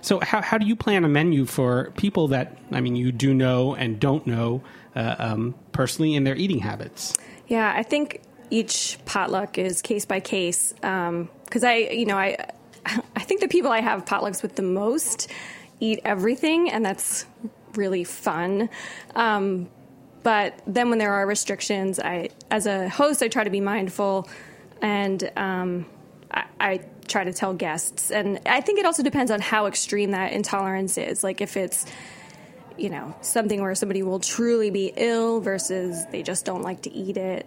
So 0.00 0.20
how, 0.20 0.42
how 0.42 0.58
do 0.58 0.66
you 0.66 0.76
plan 0.76 1.04
a 1.04 1.08
menu 1.08 1.44
for 1.46 1.92
people 1.96 2.28
that, 2.28 2.56
I 2.70 2.80
mean, 2.80 2.96
you 2.96 3.12
do 3.12 3.34
know 3.34 3.74
and 3.74 3.98
don't 3.98 4.26
know 4.26 4.62
uh, 4.94 5.16
um, 5.18 5.54
personally 5.72 6.14
in 6.14 6.24
their 6.24 6.36
eating 6.36 6.60
habits? 6.60 7.14
Yeah, 7.48 7.72
I 7.74 7.82
think 7.82 8.22
each 8.50 8.98
potluck 9.04 9.58
is 9.58 9.82
case 9.82 10.04
by 10.04 10.20
case 10.20 10.72
because 10.72 11.64
I, 11.64 11.76
you 11.76 12.06
know, 12.06 12.16
I, 12.16 12.36
I 12.86 13.20
think 13.20 13.40
the 13.40 13.48
people 13.48 13.70
I 13.70 13.80
have 13.80 14.04
potlucks 14.04 14.42
with 14.42 14.56
the 14.56 14.62
most 14.62 15.30
eat 15.80 16.00
everything, 16.04 16.70
and 16.70 16.84
that's 16.84 17.26
really 17.74 18.04
fun. 18.04 18.68
Um, 19.14 19.68
but 20.26 20.60
then 20.66 20.90
when 20.90 20.98
there 20.98 21.12
are 21.12 21.24
restrictions, 21.24 22.00
I, 22.00 22.30
as 22.50 22.66
a 22.66 22.88
host, 22.88 23.22
I 23.22 23.28
try 23.28 23.44
to 23.44 23.50
be 23.50 23.60
mindful, 23.60 24.28
and 24.82 25.30
um, 25.36 25.86
I, 26.32 26.44
I 26.58 26.80
try 27.06 27.22
to 27.22 27.32
tell 27.32 27.54
guests. 27.54 28.10
And 28.10 28.40
I 28.44 28.60
think 28.60 28.80
it 28.80 28.86
also 28.86 29.04
depends 29.04 29.30
on 29.30 29.40
how 29.40 29.66
extreme 29.66 30.10
that 30.10 30.32
intolerance 30.32 30.98
is. 30.98 31.22
Like 31.22 31.40
if 31.40 31.56
it's 31.56 31.86
you 32.76 32.90
know 32.90 33.14
something 33.20 33.62
where 33.62 33.76
somebody 33.76 34.02
will 34.02 34.18
truly 34.18 34.70
be 34.70 34.92
ill 34.96 35.40
versus 35.40 36.04
they 36.10 36.24
just 36.24 36.44
don't 36.44 36.62
like 36.62 36.82
to 36.82 36.92
eat 36.92 37.16
it 37.16 37.46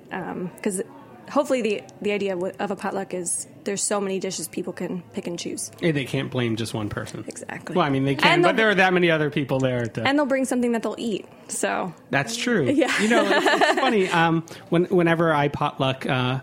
because 0.55 0.81
hopefully 1.29 1.61
the 1.61 1.83
the 2.01 2.11
idea 2.11 2.35
of, 2.35 2.43
of 2.59 2.71
a 2.71 2.75
potluck 2.75 3.13
is 3.13 3.47
there's 3.63 3.83
so 3.83 4.01
many 4.01 4.19
dishes 4.19 4.47
people 4.47 4.73
can 4.73 5.01
pick 5.13 5.27
and 5.27 5.37
choose 5.37 5.71
And 5.81 5.95
they 5.95 6.05
can't 6.05 6.31
blame 6.31 6.55
just 6.55 6.73
one 6.73 6.89
person. 6.89 7.23
Exactly. 7.27 7.75
Well, 7.75 7.85
I 7.85 7.89
mean, 7.89 8.03
they 8.05 8.15
can, 8.15 8.41
but 8.41 8.57
there 8.57 8.69
are 8.69 8.75
that 8.75 8.93
many 8.93 9.11
other 9.11 9.29
people 9.29 9.59
there. 9.59 9.85
To, 9.85 10.03
and 10.07 10.17
they'll 10.17 10.25
bring 10.25 10.45
something 10.45 10.71
that 10.71 10.81
they'll 10.83 10.95
eat 10.97 11.25
so 11.47 11.93
That's 12.09 12.35
true. 12.35 12.65
Yeah. 12.69 13.01
You 13.01 13.09
know, 13.09 13.25
it's, 13.29 13.45
it's 13.71 13.79
funny. 13.79 14.09
Um, 14.09 14.45
when, 14.69 14.85
whenever 14.85 15.33
I 15.33 15.47
potluck, 15.49 16.05
uh, 16.05 16.39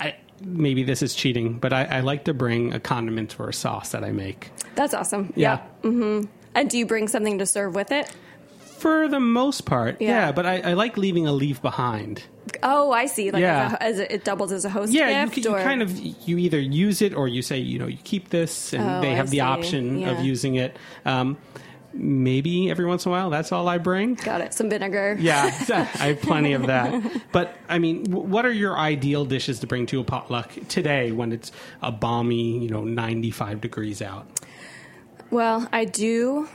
I, 0.00 0.14
maybe 0.40 0.82
this 0.84 1.02
is 1.02 1.14
cheating, 1.14 1.58
but 1.58 1.72
I, 1.72 1.84
I 1.84 2.00
like 2.00 2.24
to 2.24 2.34
bring 2.34 2.72
a 2.74 2.80
condiment 2.80 3.38
or 3.40 3.48
a 3.48 3.52
sauce 3.54 3.90
that 3.90 4.04
I 4.04 4.12
make. 4.12 4.50
that's 4.76 4.94
awesome 4.94 5.32
Yeah. 5.36 5.58
Mm-hmm. 5.82 6.26
and 6.54 6.70
do 6.70 6.78
you 6.78 6.86
bring 6.86 7.08
something 7.08 7.38
to 7.38 7.46
serve 7.46 7.74
with 7.74 7.90
it 7.92 8.12
For 8.82 9.08
the 9.08 9.20
most 9.20 9.64
part, 9.64 10.00
yeah. 10.00 10.08
Yeah. 10.26 10.32
but 10.32 10.44
I, 10.46 10.60
I 10.60 10.72
like 10.74 10.96
leaving 10.96 11.26
a 11.26 11.32
leaf 11.32 11.62
behind. 11.62 12.24
oh 12.64 12.90
i 12.90 13.06
see 13.06 13.30
like 13.30 13.40
Yeah. 13.40 13.76
as, 13.80 13.98
a, 13.98 14.02
as 14.04 14.10
a, 14.10 14.14
it 14.14 14.24
doubles 14.24 14.50
as 14.52 14.64
a 14.64 14.68
host 14.70 14.92
Yeah, 14.92 15.08
you, 15.08 15.26
gift 15.30 15.34
c- 15.36 15.40
you 15.48 15.54
or 15.54 15.62
kind 15.62 15.80
of 15.82 15.90
you 16.28 16.36
either 16.38 16.58
use 16.58 17.00
it 17.00 17.14
or 17.14 17.28
you 17.28 17.42
say 17.42 17.58
you 17.58 17.78
know 17.78 17.86
you 17.86 17.98
keep 18.02 18.30
this, 18.30 18.72
and 18.74 18.82
Oh, 18.82 19.00
they 19.00 19.12
I 19.12 19.14
have 19.14 19.30
the 19.30 19.36
see. 19.38 19.40
option 19.54 20.02
of 20.04 20.18
using 20.20 20.56
it. 20.56 20.76
Um, 21.04 21.36
maybe 21.94 22.70
every 22.70 22.86
once 22.86 23.04
in 23.04 23.10
a 23.10 23.12
while, 23.12 23.28
that's 23.30 23.52
all 23.52 23.68
I 23.68 23.76
bring. 23.78 24.14
got 24.14 24.40
it 24.40 24.54
some 24.54 24.68
vinegar 24.70 25.16
Yeah, 25.20 25.44
I 26.00 26.06
have 26.16 26.20
plenty 26.22 26.52
of 26.54 26.66
that. 26.66 26.90
But 27.32 27.54
I 27.68 27.78
mean, 27.78 28.04
w- 28.04 28.26
what 28.26 28.44
are 28.46 28.52
your 28.52 28.76
ideal 28.78 29.24
dishes 29.26 29.60
to 29.60 29.66
bring 29.66 29.86
to 29.86 30.00
a 30.00 30.04
potluck 30.04 30.50
today 30.68 31.12
when 31.12 31.30
it's 31.32 31.52
a 31.82 31.92
balmy, 31.92 32.58
you 32.58 32.70
know, 32.70 32.82
ninety-five 32.84 33.60
degrees 33.60 34.02
out? 34.02 34.26
Well, 35.30 35.68
I 35.72 35.84
do 35.84 36.48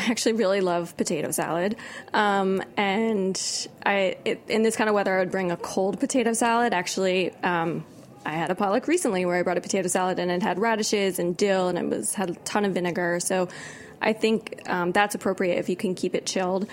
actually 0.00 0.34
really 0.34 0.60
love 0.60 0.96
potato 0.96 1.30
salad. 1.30 1.76
Um, 2.12 2.62
and 2.76 3.68
I, 3.84 4.16
it, 4.24 4.42
in 4.48 4.62
this 4.62 4.76
kind 4.76 4.88
of 4.88 4.94
weather, 4.94 5.16
I 5.16 5.20
would 5.20 5.30
bring 5.30 5.50
a 5.50 5.56
cold 5.56 6.00
potato 6.00 6.32
salad. 6.32 6.72
Actually, 6.72 7.34
um, 7.42 7.84
I 8.24 8.32
had 8.32 8.50
a 8.50 8.54
potluck 8.54 8.88
recently 8.88 9.24
where 9.24 9.36
I 9.36 9.42
brought 9.42 9.58
a 9.58 9.62
potato 9.62 9.88
salad 9.88 10.18
and 10.18 10.30
it 10.30 10.42
had 10.42 10.58
radishes 10.58 11.18
and 11.18 11.36
dill 11.36 11.68
and 11.68 11.78
it 11.78 11.88
was 11.88 12.14
had 12.14 12.30
a 12.30 12.34
ton 12.34 12.64
of 12.64 12.74
vinegar. 12.74 13.20
So 13.20 13.48
I 14.02 14.12
think 14.12 14.62
um, 14.68 14.92
that's 14.92 15.14
appropriate 15.14 15.58
if 15.58 15.68
you 15.68 15.76
can 15.76 15.94
keep 15.94 16.14
it 16.14 16.26
chilled. 16.26 16.68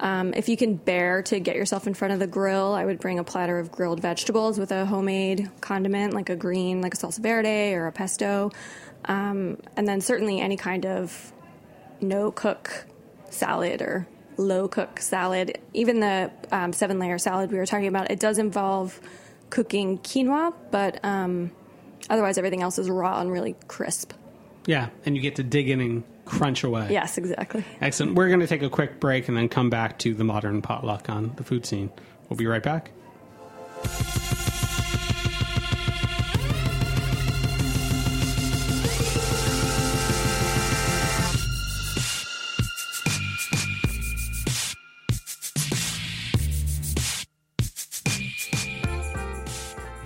Um, 0.00 0.32
if 0.34 0.48
you 0.48 0.56
can 0.56 0.76
bear 0.76 1.22
to 1.22 1.40
get 1.40 1.56
yourself 1.56 1.86
in 1.86 1.94
front 1.94 2.14
of 2.14 2.20
the 2.20 2.26
grill, 2.26 2.72
I 2.72 2.84
would 2.84 3.00
bring 3.00 3.18
a 3.18 3.24
platter 3.24 3.58
of 3.58 3.72
grilled 3.72 4.00
vegetables 4.00 4.58
with 4.58 4.70
a 4.70 4.86
homemade 4.86 5.50
condiment, 5.60 6.14
like 6.14 6.30
a 6.30 6.36
green, 6.36 6.80
like 6.80 6.94
a 6.94 6.96
salsa 6.96 7.18
verde 7.18 7.74
or 7.74 7.86
a 7.86 7.92
pesto. 7.92 8.52
Um, 9.06 9.58
and 9.76 9.88
then 9.88 10.00
certainly 10.00 10.40
any 10.40 10.56
kind 10.56 10.86
of 10.86 11.32
no 12.00 12.30
cook 12.30 12.86
salad 13.30 13.82
or 13.82 14.06
low 14.36 14.68
cook 14.68 15.00
salad. 15.00 15.58
Even 15.74 16.00
the 16.00 16.30
um, 16.52 16.72
seven 16.72 16.98
layer 16.98 17.18
salad 17.18 17.50
we 17.50 17.58
were 17.58 17.66
talking 17.66 17.88
about, 17.88 18.10
it 18.10 18.20
does 18.20 18.38
involve 18.38 19.00
cooking 19.50 19.98
quinoa, 19.98 20.54
but 20.70 21.04
um, 21.04 21.50
otherwise 22.10 22.38
everything 22.38 22.62
else 22.62 22.78
is 22.78 22.88
raw 22.88 23.20
and 23.20 23.30
really 23.30 23.56
crisp. 23.66 24.12
Yeah, 24.66 24.88
and 25.06 25.16
you 25.16 25.22
get 25.22 25.36
to 25.36 25.42
dig 25.42 25.70
in 25.70 25.80
and 25.80 26.04
crunch 26.24 26.62
away. 26.62 26.88
Yes, 26.90 27.16
exactly. 27.16 27.64
Excellent. 27.80 28.14
We're 28.14 28.28
going 28.28 28.40
to 28.40 28.46
take 28.46 28.62
a 28.62 28.68
quick 28.68 29.00
break 29.00 29.28
and 29.28 29.36
then 29.36 29.48
come 29.48 29.70
back 29.70 29.98
to 30.00 30.14
the 30.14 30.24
modern 30.24 30.60
potluck 30.60 31.08
on 31.08 31.32
the 31.36 31.44
Food 31.44 31.64
Seen. 31.64 31.90
We'll 32.28 32.36
be 32.36 32.46
right 32.46 32.62
back. 32.62 32.90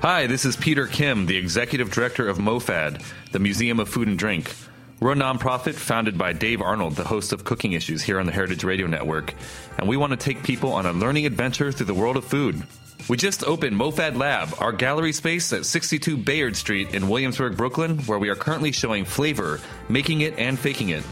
Hi, 0.03 0.27
this 0.27 0.45
is 0.45 0.57
Peter 0.57 0.89
Kim, 0.89 1.27
the 1.27 1.37
Executive 1.37 1.93
Director 1.93 2.29
of 2.29 2.39
MoFad, 2.39 3.05
the 3.31 3.39
Museum 3.39 3.79
of 3.79 3.89
Food 3.89 4.09
and 4.09 4.19
Drink. 4.19 4.53
We're 4.99 5.13
a 5.13 5.15
nonprofit 5.15 5.75
founded 5.75 6.19
by 6.19 6.33
Dave 6.33 6.61
Arnold, 6.61 6.97
the 6.97 7.05
host 7.05 7.33
of 7.33 7.45
Cooking 7.45 7.75
Issues 7.75 8.03
here 8.03 8.19
on 8.19 8.27
the 8.27 8.33
Heritage 8.33 8.65
Radio 8.65 8.89
Network, 8.89 9.33
and 9.79 9.89
we 9.89 9.97
want 9.97 10.11
to 10.11 10.17
take 10.17 10.43
people 10.43 10.73
on 10.73 10.87
a 10.87 10.93
learning 10.93 11.25
adventure 11.25 11.71
through 11.71 11.87
the 11.87 11.95
world 11.95 12.17
of 12.17 12.25
food. 12.25 12.61
We 13.09 13.17
just 13.17 13.45
opened 13.45 13.77
MoFad 13.77 14.17
Lab, 14.17 14.49
our 14.59 14.73
gallery 14.73 15.13
space 15.13 15.53
at 15.53 15.67
62 15.67 16.17
Bayard 16.17 16.57
Street 16.57 16.97
in 16.97 17.09
Williamsburg, 17.09 17.57
Brooklyn, 17.57 17.99
where 18.01 18.19
we 18.19 18.29
are 18.29 18.35
currently 18.35 18.73
showing 18.73 19.05
flavor, 19.05 19.61
making 19.89 20.23
it 20.23 20.37
and 20.37 20.59
faking 20.59 20.89
it. 20.89 21.05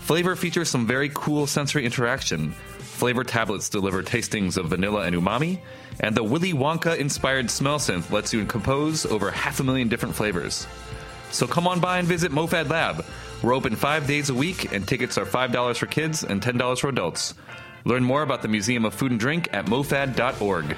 Flavor 0.00 0.34
features 0.34 0.68
some 0.68 0.84
very 0.84 1.12
cool 1.14 1.46
sensory 1.46 1.86
interaction. 1.86 2.56
Flavor 3.02 3.24
tablets 3.24 3.68
deliver 3.68 4.00
tastings 4.00 4.56
of 4.56 4.66
vanilla 4.66 5.00
and 5.00 5.16
umami, 5.16 5.58
and 5.98 6.16
the 6.16 6.22
Willy 6.22 6.52
Wonka 6.52 6.96
inspired 6.96 7.50
smell 7.50 7.80
synth 7.80 8.12
lets 8.12 8.32
you 8.32 8.44
compose 8.44 9.04
over 9.04 9.28
half 9.28 9.58
a 9.58 9.64
million 9.64 9.88
different 9.88 10.14
flavors. 10.14 10.68
So 11.32 11.48
come 11.48 11.66
on 11.66 11.80
by 11.80 11.98
and 11.98 12.06
visit 12.06 12.30
MoFad 12.30 12.70
Lab. 12.70 13.04
We're 13.42 13.56
open 13.56 13.74
five 13.74 14.06
days 14.06 14.30
a 14.30 14.34
week, 14.34 14.72
and 14.72 14.86
tickets 14.86 15.18
are 15.18 15.26
$5 15.26 15.76
for 15.78 15.86
kids 15.86 16.22
and 16.22 16.40
$10 16.40 16.78
for 16.78 16.90
adults. 16.90 17.34
Learn 17.84 18.04
more 18.04 18.22
about 18.22 18.40
the 18.40 18.46
Museum 18.46 18.84
of 18.84 18.94
Food 18.94 19.10
and 19.10 19.18
Drink 19.18 19.48
at 19.52 19.66
mofad.org. 19.66 20.76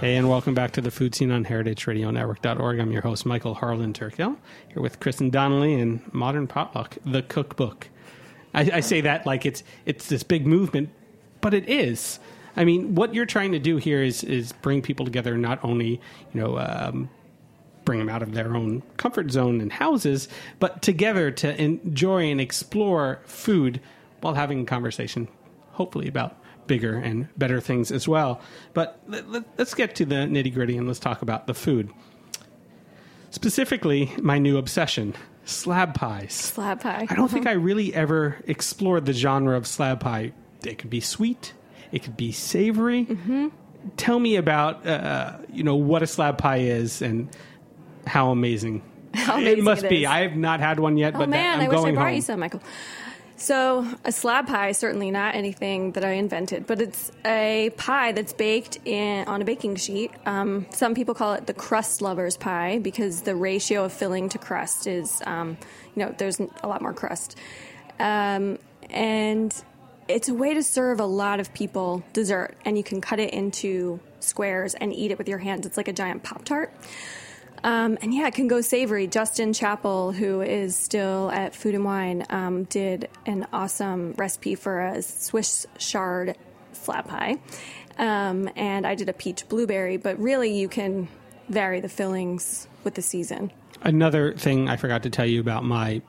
Hey, 0.00 0.14
and 0.14 0.28
welcome 0.28 0.54
back 0.54 0.70
to 0.74 0.80
the 0.80 0.92
Food 0.92 1.16
Seen 1.16 1.32
on 1.32 1.44
HeritageRadioNetwork.org. 1.44 2.78
I'm 2.78 2.92
your 2.92 3.02
host, 3.02 3.26
Michael 3.26 3.54
Harlan 3.54 3.92
Turkell, 3.92 4.36
here 4.68 4.80
with 4.80 5.00
Kristin 5.00 5.32
Donnelly 5.32 5.74
and 5.74 6.00
Modern 6.14 6.46
Potluck, 6.46 6.96
the 7.04 7.22
cookbook. 7.22 7.88
I, 8.54 8.70
I 8.74 8.80
say 8.80 9.00
that 9.00 9.26
like 9.26 9.44
it's 9.44 9.64
it's 9.86 10.08
this 10.08 10.22
big 10.22 10.46
movement, 10.46 10.90
but 11.40 11.52
it 11.52 11.68
is. 11.68 12.20
I 12.54 12.64
mean, 12.64 12.94
what 12.94 13.12
you're 13.12 13.26
trying 13.26 13.50
to 13.50 13.58
do 13.58 13.76
here 13.76 14.00
is 14.00 14.22
is 14.22 14.52
bring 14.52 14.82
people 14.82 15.04
together, 15.04 15.36
not 15.36 15.58
only 15.64 16.00
you 16.32 16.40
know 16.40 16.60
um, 16.60 17.10
bring 17.84 17.98
them 17.98 18.08
out 18.08 18.22
of 18.22 18.34
their 18.34 18.54
own 18.54 18.84
comfort 18.98 19.32
zone 19.32 19.60
and 19.60 19.72
houses, 19.72 20.28
but 20.60 20.80
together 20.80 21.32
to 21.32 21.60
enjoy 21.60 22.30
and 22.30 22.40
explore 22.40 23.18
food 23.24 23.80
while 24.20 24.34
having 24.34 24.60
a 24.60 24.64
conversation, 24.64 25.26
hopefully 25.72 26.06
about 26.06 26.40
bigger 26.68 26.94
and 26.96 27.26
better 27.36 27.60
things 27.60 27.90
as 27.90 28.06
well. 28.06 28.40
But 28.74 29.00
let, 29.08 29.28
let, 29.28 29.44
let's 29.58 29.74
get 29.74 29.96
to 29.96 30.04
the 30.04 30.14
nitty 30.14 30.54
gritty 30.54 30.76
and 30.76 30.86
let's 30.86 31.00
talk 31.00 31.22
about 31.22 31.48
the 31.48 31.54
food. 31.54 31.90
Specifically, 33.30 34.12
my 34.20 34.38
new 34.38 34.56
obsession 34.56 35.14
slab 35.44 35.94
pies. 35.94 36.32
Slab 36.34 36.80
pie. 36.80 37.06
I 37.08 37.14
don't 37.14 37.30
think 37.30 37.46
I 37.46 37.52
really 37.52 37.94
ever 37.94 38.36
explored 38.46 39.06
the 39.06 39.12
genre 39.12 39.56
of 39.56 39.66
slab 39.66 40.00
pie. 40.00 40.32
It 40.64 40.78
could 40.78 40.90
be 40.90 41.00
sweet, 41.00 41.52
it 41.92 42.02
could 42.02 42.16
be 42.16 42.32
savory. 42.32 43.06
Mm-hmm. 43.06 43.48
Tell 43.96 44.18
me 44.18 44.36
about 44.36 44.86
uh, 44.86 45.38
you 45.52 45.62
know 45.62 45.76
what 45.76 46.02
a 46.02 46.06
slab 46.06 46.38
pie 46.38 46.58
is 46.58 47.02
and 47.02 47.28
how 48.06 48.30
amazing. 48.30 48.82
How 49.14 49.36
amazing 49.38 49.58
it 49.58 49.64
must 49.64 49.84
it 49.84 49.90
be. 49.90 50.06
I 50.06 50.20
have 50.20 50.36
not 50.36 50.60
had 50.60 50.78
one 50.78 50.98
yet, 50.98 51.14
Oh 51.14 51.18
but 51.20 51.30
man, 51.30 51.60
I'm 51.60 51.64
I 51.64 51.68
wish 51.68 51.78
I 51.78 51.80
going 51.80 51.94
brought 51.94 52.06
home. 52.08 52.14
you 52.14 52.20
some, 52.22 52.40
Michael. 52.40 52.62
So, 53.38 53.86
a 54.04 54.10
slab 54.10 54.48
pie 54.48 54.70
is 54.70 54.78
certainly 54.78 55.12
not 55.12 55.36
anything 55.36 55.92
that 55.92 56.04
I 56.04 56.14
invented, 56.14 56.66
but 56.66 56.82
it's 56.82 57.12
a 57.24 57.70
pie 57.76 58.10
that's 58.10 58.32
baked 58.32 58.80
in 58.84 59.28
on 59.28 59.40
a 59.40 59.44
baking 59.44 59.76
sheet. 59.76 60.10
Um, 60.26 60.66
some 60.70 60.96
people 60.96 61.14
call 61.14 61.34
it 61.34 61.46
the 61.46 61.54
crust 61.54 62.02
lover's 62.02 62.36
pie 62.36 62.80
because 62.80 63.22
the 63.22 63.36
ratio 63.36 63.84
of 63.84 63.92
filling 63.92 64.28
to 64.30 64.38
crust 64.38 64.88
is, 64.88 65.22
um, 65.24 65.56
you 65.94 66.04
know, 66.04 66.12
there's 66.18 66.40
a 66.40 66.66
lot 66.66 66.82
more 66.82 66.92
crust. 66.92 67.38
Um, 68.00 68.58
and 68.90 69.54
it's 70.08 70.28
a 70.28 70.34
way 70.34 70.54
to 70.54 70.62
serve 70.64 70.98
a 70.98 71.06
lot 71.06 71.38
of 71.38 71.54
people 71.54 72.02
dessert, 72.12 72.56
and 72.64 72.76
you 72.76 72.82
can 72.82 73.00
cut 73.00 73.20
it 73.20 73.32
into 73.32 74.00
squares 74.18 74.74
and 74.74 74.92
eat 74.92 75.12
it 75.12 75.18
with 75.18 75.28
your 75.28 75.38
hands. 75.38 75.64
It's 75.64 75.76
like 75.76 75.88
a 75.88 75.92
giant 75.92 76.24
Pop 76.24 76.44
Tart. 76.44 76.74
Um, 77.64 77.98
and 78.02 78.14
yeah, 78.14 78.26
it 78.26 78.34
can 78.34 78.48
go 78.48 78.60
savory. 78.60 79.06
Justin 79.06 79.52
Chapple, 79.52 80.14
who 80.14 80.40
is 80.40 80.76
still 80.76 81.30
at 81.30 81.54
Food 81.54 81.74
and 81.74 81.84
Wine, 81.84 82.24
um, 82.30 82.64
did 82.64 83.08
an 83.26 83.46
awesome 83.52 84.14
recipe 84.16 84.54
for 84.54 84.80
a 84.80 85.02
Swiss 85.02 85.66
chard 85.78 86.36
slab 86.72 87.06
pie. 87.08 87.36
Um, 87.98 88.48
and 88.54 88.86
I 88.86 88.94
did 88.94 89.08
a 89.08 89.12
peach 89.12 89.48
blueberry, 89.48 89.96
but 89.96 90.18
really 90.18 90.56
you 90.56 90.68
can 90.68 91.08
vary 91.48 91.80
the 91.80 91.88
fillings 91.88 92.68
with 92.84 92.94
the 92.94 93.02
season. 93.02 93.50
Another 93.82 94.34
thing 94.34 94.68
I 94.68 94.76
forgot 94.76 95.02
to 95.04 95.10
tell 95.10 95.26
you 95.26 95.40
about 95.40 95.64
my 95.64 96.02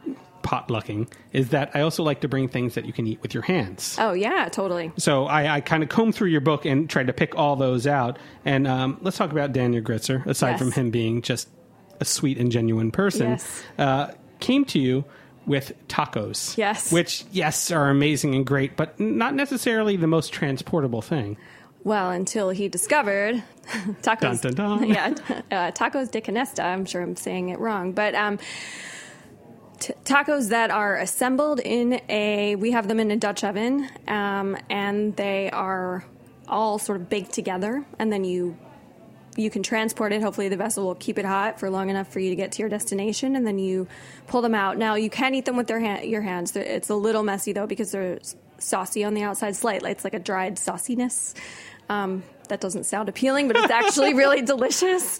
potlucking 0.43 1.11
is 1.33 1.49
that 1.49 1.71
I 1.75 1.81
also 1.81 2.03
like 2.03 2.21
to 2.21 2.27
bring 2.27 2.47
things 2.47 2.75
that 2.75 2.85
you 2.85 2.93
can 2.93 3.05
eat 3.07 3.21
with 3.21 3.33
your 3.33 3.43
hands. 3.43 3.95
Oh, 3.99 4.13
yeah, 4.13 4.49
totally. 4.49 4.91
So 4.97 5.25
I, 5.25 5.55
I 5.55 5.61
kind 5.61 5.83
of 5.83 5.89
combed 5.89 6.15
through 6.15 6.29
your 6.29 6.41
book 6.41 6.65
and 6.65 6.89
tried 6.89 7.07
to 7.07 7.13
pick 7.13 7.35
all 7.35 7.55
those 7.55 7.85
out. 7.87 8.17
And 8.45 8.67
um, 8.67 8.97
let's 9.01 9.17
talk 9.17 9.31
about 9.31 9.53
Daniel 9.53 9.83
Gritzer, 9.83 10.25
aside 10.25 10.51
Yes. 10.51 10.59
from 10.59 10.71
him 10.71 10.89
being 10.89 11.21
just 11.21 11.47
a 11.99 12.05
sweet 12.05 12.37
and 12.37 12.51
genuine 12.51 12.91
person, 12.91 13.31
Yes. 13.31 13.63
uh, 13.77 14.07
came 14.39 14.65
to 14.65 14.79
you 14.79 15.05
with 15.45 15.73
tacos. 15.87 16.57
Yes. 16.57 16.91
Which, 16.91 17.25
yes, 17.31 17.71
are 17.71 17.89
amazing 17.89 18.35
and 18.35 18.45
great, 18.45 18.77
but 18.77 18.99
not 18.99 19.33
necessarily 19.35 19.95
the 19.97 20.07
most 20.07 20.31
transportable 20.31 21.01
thing. 21.01 21.37
Well, 21.83 22.11
until 22.11 22.49
he 22.49 22.67
discovered 22.67 23.41
tacos. 24.01 24.41
Dun, 24.41 24.53
dun, 24.53 24.79
dun. 24.79 24.83
yeah, 24.89 25.07
uh, 25.51 25.71
tacos 25.71 26.11
de 26.11 26.21
canasta. 26.21 26.63
I'm 26.63 26.85
sure 26.85 27.01
I'm 27.01 27.15
saying 27.15 27.49
it 27.49 27.59
wrong, 27.59 27.93
but 27.93 28.13
um, 28.15 28.37
t- 29.79 29.93
tacos 30.05 30.49
that 30.49 30.71
are 30.71 30.97
assembled 30.97 31.59
in 31.59 32.01
a. 32.09 32.55
We 32.55 32.71
have 32.71 32.87
them 32.87 32.99
in 32.99 33.11
a 33.11 33.17
Dutch 33.17 33.43
oven, 33.43 33.89
um, 34.07 34.57
and 34.69 35.15
they 35.15 35.49
are 35.51 36.03
all 36.47 36.79
sort 36.79 36.99
of 37.01 37.09
baked 37.09 37.31
together, 37.33 37.85
and 37.97 38.11
then 38.11 38.23
you. 38.23 38.57
You 39.37 39.49
can 39.49 39.63
transport 39.63 40.11
it. 40.11 40.21
Hopefully, 40.21 40.49
the 40.49 40.57
vessel 40.57 40.85
will 40.85 40.95
keep 40.95 41.17
it 41.17 41.23
hot 41.23 41.59
for 41.61 41.69
long 41.69 41.89
enough 41.89 42.11
for 42.11 42.19
you 42.19 42.29
to 42.31 42.35
get 42.35 42.51
to 42.53 42.59
your 42.59 42.67
destination, 42.67 43.37
and 43.37 43.47
then 43.47 43.57
you 43.57 43.87
pull 44.27 44.41
them 44.41 44.53
out. 44.55 44.77
Now, 44.77 44.95
you 44.95 45.09
can 45.09 45.33
eat 45.33 45.45
them 45.45 45.55
with 45.55 45.67
their 45.67 45.79
ha- 45.79 46.01
your 46.01 46.21
hands. 46.21 46.51
They're- 46.51 46.63
It's 46.63 46.89
a 46.89 46.95
little 46.95 47.23
messy 47.23 47.53
though 47.53 47.67
because 47.67 47.91
they're 47.91 48.19
saucy 48.57 49.05
on 49.05 49.13
the 49.13 49.23
outside, 49.23 49.55
slightly. 49.55 49.91
It's 49.91 50.03
like 50.03 50.15
a 50.15 50.19
dried 50.19 50.55
sauciness. 50.57 51.35
Um, 51.87 52.23
that 52.49 52.59
doesn't 52.59 52.83
sound 52.85 53.07
appealing, 53.07 53.47
but 53.47 53.55
it's 53.55 53.71
actually 53.71 54.13
really 54.23 54.41
delicious. 54.41 55.19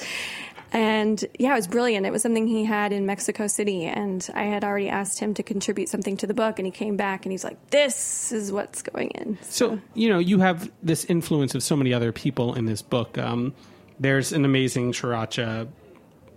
And 0.72 1.24
yeah, 1.40 1.54
it 1.54 1.56
was 1.56 1.68
brilliant. 1.68 2.06
It 2.06 2.12
was 2.12 2.22
something 2.22 2.48
he 2.48 2.64
had 2.64 2.92
in 2.92 3.06
Mexico 3.06 3.48
City, 3.48 3.86
and 3.86 4.28
I 4.34 4.44
had 4.44 4.64
already 4.64 4.90
asked 4.90 5.20
him 5.20 5.34
to 5.36 5.44
contribute 5.44 5.90
something 5.90 6.18
to 6.18 6.28
the 6.28 6.34
book, 6.34 6.60
and 6.60 6.66
he 6.66 6.72
came 6.72 6.96
back 6.96 7.26
and 7.26 7.32
he's 7.32 7.44
like, 7.44 7.58
"This 7.72 8.32
is 8.32 8.52
what's 8.52 8.82
going 8.82 9.10
in." 9.12 9.38
So, 9.42 9.80
you 9.94 10.10
know, 10.10 10.20
you 10.20 10.40
have 10.40 10.72
this 10.84 11.06
influence 11.06 11.56
of 11.56 11.64
so 11.64 11.76
many 11.76 11.94
other 11.94 12.12
people 12.12 12.54
in 12.54 12.66
this 12.66 12.82
book. 12.82 13.18
Um, 13.18 13.54
there's 14.00 14.32
an 14.32 14.46
amazing 14.46 14.94
sriracha 14.94 15.68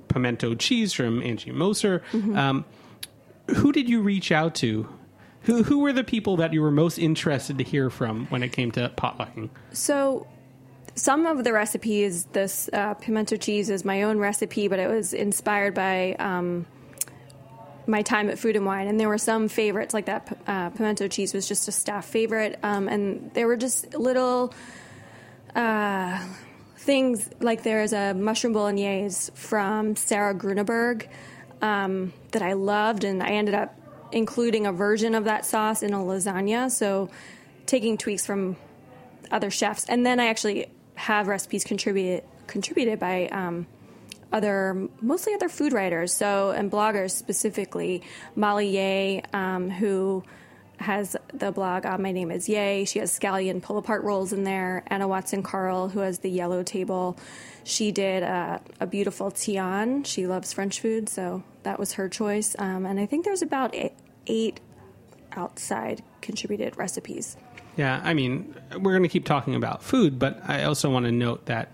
pimento 0.08 0.54
cheese 0.54 0.92
from 0.92 1.22
Angie 1.22 1.52
Mosier. 1.52 2.02
Um, 2.12 2.64
who 3.56 3.72
did 3.72 3.88
you 3.88 4.02
reach 4.02 4.32
out 4.32 4.54
to? 4.56 4.88
Who, 5.42 5.64
who 5.64 5.80
were 5.80 5.92
the 5.92 6.04
people 6.04 6.36
that 6.36 6.52
you 6.52 6.62
were 6.62 6.70
most 6.70 6.98
interested 6.98 7.58
to 7.58 7.64
hear 7.64 7.90
from 7.90 8.26
when 8.26 8.42
it 8.42 8.52
came 8.52 8.70
to 8.72 8.92
potlucking? 8.96 9.50
So, 9.72 10.26
some 10.94 11.26
of 11.26 11.42
the 11.44 11.52
recipes, 11.52 12.24
this 12.26 12.68
uh, 12.72 12.94
pimento 12.94 13.36
cheese 13.36 13.70
is 13.70 13.84
my 13.84 14.02
own 14.02 14.18
recipe, 14.18 14.68
but 14.68 14.78
it 14.78 14.88
was 14.88 15.14
inspired 15.14 15.74
by 15.74 16.14
um, 16.18 16.66
my 17.86 18.02
time 18.02 18.28
at 18.28 18.38
Food 18.38 18.56
and 18.56 18.66
Wine, 18.66 18.88
and 18.88 19.00
there 19.00 19.08
were 19.08 19.18
some 19.18 19.48
favorites 19.48 19.94
like 19.94 20.06
that. 20.06 20.38
Uh, 20.46 20.70
pimento 20.70 21.08
cheese 21.08 21.32
was 21.32 21.48
just 21.48 21.66
a 21.68 21.72
staff 21.72 22.04
favorite, 22.04 22.58
um, 22.62 22.88
and 22.88 23.32
there 23.34 23.46
were 23.46 23.56
just 23.56 23.94
little 23.94 24.52
uh, 25.54 26.24
things 26.76 27.28
like 27.40 27.62
there 27.62 27.82
is 27.82 27.92
a 27.92 28.12
mushroom 28.12 28.52
bolognese 28.52 29.32
from 29.34 29.96
Sarah 29.96 30.34
Grueneberg 30.34 31.08
um, 31.62 32.12
that 32.32 32.42
I 32.42 32.52
loved, 32.52 33.04
and 33.04 33.22
I 33.22 33.30
ended 33.30 33.54
up 33.54 33.78
including 34.10 34.66
a 34.66 34.72
version 34.72 35.14
of 35.14 35.24
that 35.24 35.46
sauce 35.46 35.82
in 35.82 35.94
a 35.94 35.98
lasagna. 35.98 36.70
So 36.70 37.08
taking 37.64 37.96
tweaks 37.96 38.26
from 38.26 38.56
other 39.30 39.50
chefs, 39.50 39.86
and 39.86 40.04
then 40.04 40.20
I 40.20 40.26
actually 40.26 40.66
have 40.94 41.28
recipes 41.28 41.64
contributed 41.64 42.24
contributed 42.46 42.98
by 42.98 43.28
um, 43.28 43.66
other 44.32 44.88
mostly 45.00 45.34
other 45.34 45.48
food 45.48 45.72
writers, 45.72 46.14
so 46.14 46.50
and 46.50 46.70
bloggers 46.70 47.10
specifically. 47.10 48.02
Molly 48.34 48.68
Yeh, 48.68 49.20
um, 49.32 49.70
who 49.70 50.22
has 50.78 51.16
the 51.32 51.52
blog 51.52 51.86
uh, 51.86 51.96
My 51.98 52.12
Name 52.12 52.30
Is 52.30 52.48
Yeh. 52.48 52.84
She 52.84 52.98
has 52.98 53.16
scallion 53.16 53.62
pull 53.62 53.78
apart 53.78 54.02
rolls 54.02 54.32
in 54.32 54.44
there. 54.44 54.84
Anna 54.88 55.06
Watson 55.06 55.42
Carl, 55.42 55.88
who 55.88 56.00
has 56.00 56.18
the 56.20 56.30
yellow 56.30 56.62
table. 56.62 57.16
She 57.64 57.92
did 57.92 58.22
uh, 58.22 58.58
a 58.80 58.86
beautiful 58.86 59.30
tian. 59.30 60.02
She 60.04 60.26
loves 60.26 60.52
French 60.52 60.80
food, 60.80 61.08
so 61.08 61.44
that 61.62 61.78
was 61.78 61.92
her 61.92 62.08
choice. 62.08 62.56
Um, 62.58 62.84
and 62.86 62.98
I 62.98 63.06
think 63.06 63.24
there's 63.24 63.42
about 63.42 63.74
eight 64.26 64.60
outside 65.36 66.02
contributed 66.20 66.76
recipes. 66.76 67.36
Yeah, 67.76 68.00
I 68.04 68.14
mean, 68.14 68.54
we're 68.72 68.92
going 68.92 69.02
to 69.02 69.08
keep 69.08 69.24
talking 69.24 69.54
about 69.54 69.82
food, 69.82 70.18
but 70.18 70.40
I 70.46 70.64
also 70.64 70.90
want 70.90 71.06
to 71.06 71.12
note 71.12 71.46
that 71.46 71.70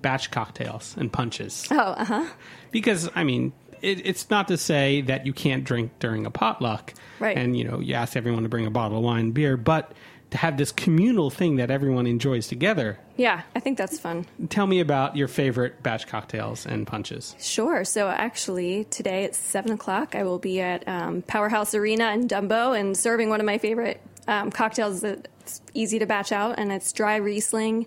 batch 0.00 0.30
cocktails 0.30 0.96
and 0.96 1.12
punches. 1.12 1.66
Oh, 1.70 1.76
uh 1.76 2.04
huh. 2.04 2.26
because 2.70 3.10
I 3.14 3.24
mean, 3.24 3.52
it, 3.82 4.06
it's 4.06 4.30
not 4.30 4.48
to 4.48 4.56
say 4.56 5.02
that 5.02 5.26
you 5.26 5.32
can't 5.32 5.64
drink 5.64 5.92
during 5.98 6.26
a 6.26 6.30
potluck, 6.30 6.94
Right. 7.20 7.36
And 7.36 7.56
you 7.56 7.64
know, 7.64 7.80
you 7.80 7.94
ask 7.94 8.16
everyone 8.16 8.42
to 8.44 8.48
bring 8.48 8.66
a 8.66 8.70
bottle 8.70 8.98
of 8.98 9.04
wine, 9.04 9.26
and 9.26 9.34
beer, 9.34 9.56
but 9.56 9.92
to 10.30 10.36
have 10.36 10.58
this 10.58 10.72
communal 10.72 11.30
thing 11.30 11.56
that 11.56 11.70
everyone 11.70 12.06
enjoys 12.06 12.48
together. 12.48 12.98
Yeah, 13.16 13.42
I 13.54 13.60
think 13.60 13.78
that's 13.78 13.98
fun. 13.98 14.26
Tell 14.50 14.66
me 14.66 14.80
about 14.80 15.16
your 15.16 15.26
favorite 15.26 15.82
batch 15.82 16.06
cocktails 16.06 16.66
and 16.66 16.86
punches. 16.86 17.34
Sure. 17.40 17.84
So 17.84 18.08
actually, 18.08 18.84
today 18.84 19.24
at 19.24 19.34
seven 19.34 19.72
o'clock, 19.72 20.14
I 20.14 20.24
will 20.24 20.38
be 20.38 20.60
at 20.60 20.86
um, 20.86 21.22
Powerhouse 21.22 21.74
Arena 21.74 22.12
in 22.12 22.28
Dumbo 22.28 22.78
and 22.78 22.96
serving 22.96 23.30
one 23.30 23.40
of 23.40 23.46
my 23.46 23.58
favorite 23.58 24.00
um, 24.28 24.52
cocktails 24.52 25.00
that's 25.00 25.60
easy 25.74 25.98
to 25.98 26.06
batch 26.06 26.30
out, 26.30 26.58
and 26.58 26.70
it's 26.70 26.92
dry 26.92 27.16
Riesling, 27.16 27.86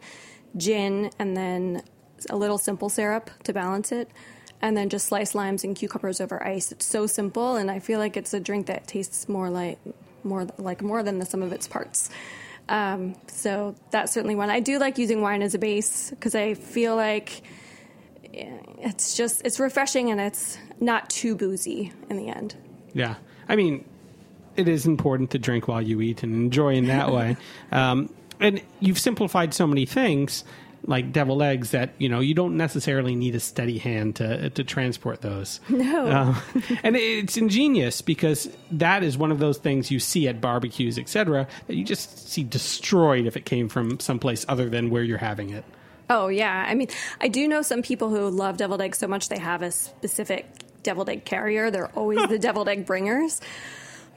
gin, 0.58 1.10
and 1.18 1.38
then 1.38 1.84
a 2.30 2.36
little 2.36 2.58
simple 2.58 2.90
syrup 2.90 3.30
to 3.44 3.54
balance 3.54 3.92
it. 3.94 4.10
and 4.62 4.78
then 4.78 4.90
just 4.90 5.08
sliced 5.08 5.34
limes 5.34 5.64
and 5.64 5.76
cucumbers 5.76 6.22
over 6.22 6.46
ice. 6.46 6.72
It's 6.72 6.86
so 6.86 7.08
simple, 7.08 7.56
and 7.56 7.72
I 7.72 7.80
feel 7.80 8.00
like 8.00 8.16
it's 8.16 8.34
a 8.34 8.40
drink 8.40 8.68
that 8.68 8.88
tastes 8.88 9.28
more 9.28 9.50
like 9.50 9.80
more 10.24 10.46
like 10.58 10.82
more 10.84 11.02
than 11.04 11.18
the 11.20 11.26
sum 11.26 11.42
of 11.42 11.52
its 11.52 11.68
parts. 11.68 12.10
Um, 12.70 13.16
so 13.28 13.76
that's 13.90 14.14
certainly 14.14 14.36
one. 14.36 14.50
I 14.52 14.60
do 14.60 14.78
like 14.80 14.98
using 15.00 15.22
wine 15.22 15.42
as 15.42 15.56
a 15.56 15.60
base 15.60 16.12
because 16.12 16.36
I 16.36 16.54
feel 16.54 16.96
like 16.96 17.42
it's 18.32 19.18
just 19.18 19.42
it's 19.44 19.60
refreshing 19.60 20.12
and 20.12 20.22
it's 20.22 20.58
not 20.80 21.10
too 21.10 21.36
boozy 21.36 21.92
in 22.10 22.18
the 22.18 22.28
end. 22.28 22.56
Yeah, 22.94 23.16
I 23.50 23.56
mean, 23.56 23.84
it 24.56 24.68
is 24.68 24.86
important 24.86 25.32
to 25.32 25.40
drink 25.40 25.68
while 25.68 25.82
you 25.82 26.02
eat 26.02 26.24
and 26.24 26.34
enjoy 26.34 26.76
in 26.76 26.88
that 26.88 27.12
way. 27.12 27.38
Um, 27.72 28.14
and 28.42 28.62
you've 28.82 29.00
simplified 29.00 29.54
so 29.54 29.66
many 29.66 29.86
things 29.86 30.44
like 30.86 31.12
deviled 31.12 31.42
eggs 31.42 31.72
that 31.72 31.92
you 32.00 32.10
know 32.10 32.20
you 32.20 32.34
don't 32.34 32.58
necessarily 32.58 33.16
need 33.16 33.36
a 33.36 33.40
steady 33.40 33.78
hand 33.78 34.16
to 34.18 34.50
to 34.50 34.64
transport 34.64 35.22
those. 35.22 35.60
No, 35.70 36.06
uh, 36.06 36.36
and 36.84 36.96
it's 36.96 37.38
ingenious 37.38 38.02
because 38.02 38.50
that 38.72 39.04
is 39.04 39.18
one 39.18 39.32
of 39.32 39.40
those 39.40 39.58
things 39.58 39.90
you 39.90 40.00
see 40.00 40.28
at 40.28 40.42
barbecues, 40.42 40.98
etc. 40.98 41.48
That 41.68 41.76
you 41.76 41.84
just 41.84 42.30
see 42.30 42.44
destroyed 42.44 43.26
if 43.26 43.36
it 43.38 43.46
came 43.46 43.68
from 43.70 44.00
someplace 44.00 44.46
other 44.48 44.70
than 44.70 44.90
where 44.90 45.04
you're 45.04 45.18
having 45.18 45.50
it. 45.50 45.64
Oh 46.10 46.28
yeah, 46.28 46.66
I 46.68 46.76
mean, 46.76 46.88
I 47.20 47.30
do 47.30 47.48
know 47.48 47.62
some 47.62 47.82
people 47.82 48.10
who 48.10 48.30
love 48.30 48.58
deviled 48.58 48.82
eggs 48.82 48.98
so 48.98 49.08
much 49.08 49.30
they 49.30 49.40
have 49.40 49.62
a 49.62 49.72
specific 49.72 50.46
deviled 50.84 51.10
egg 51.10 51.26
carrier. 51.26 51.72
They're 51.72 51.92
always 51.92 52.28
the 52.28 52.40
deviled 52.48 52.70
egg 52.70 52.86
bringers. 52.86 53.42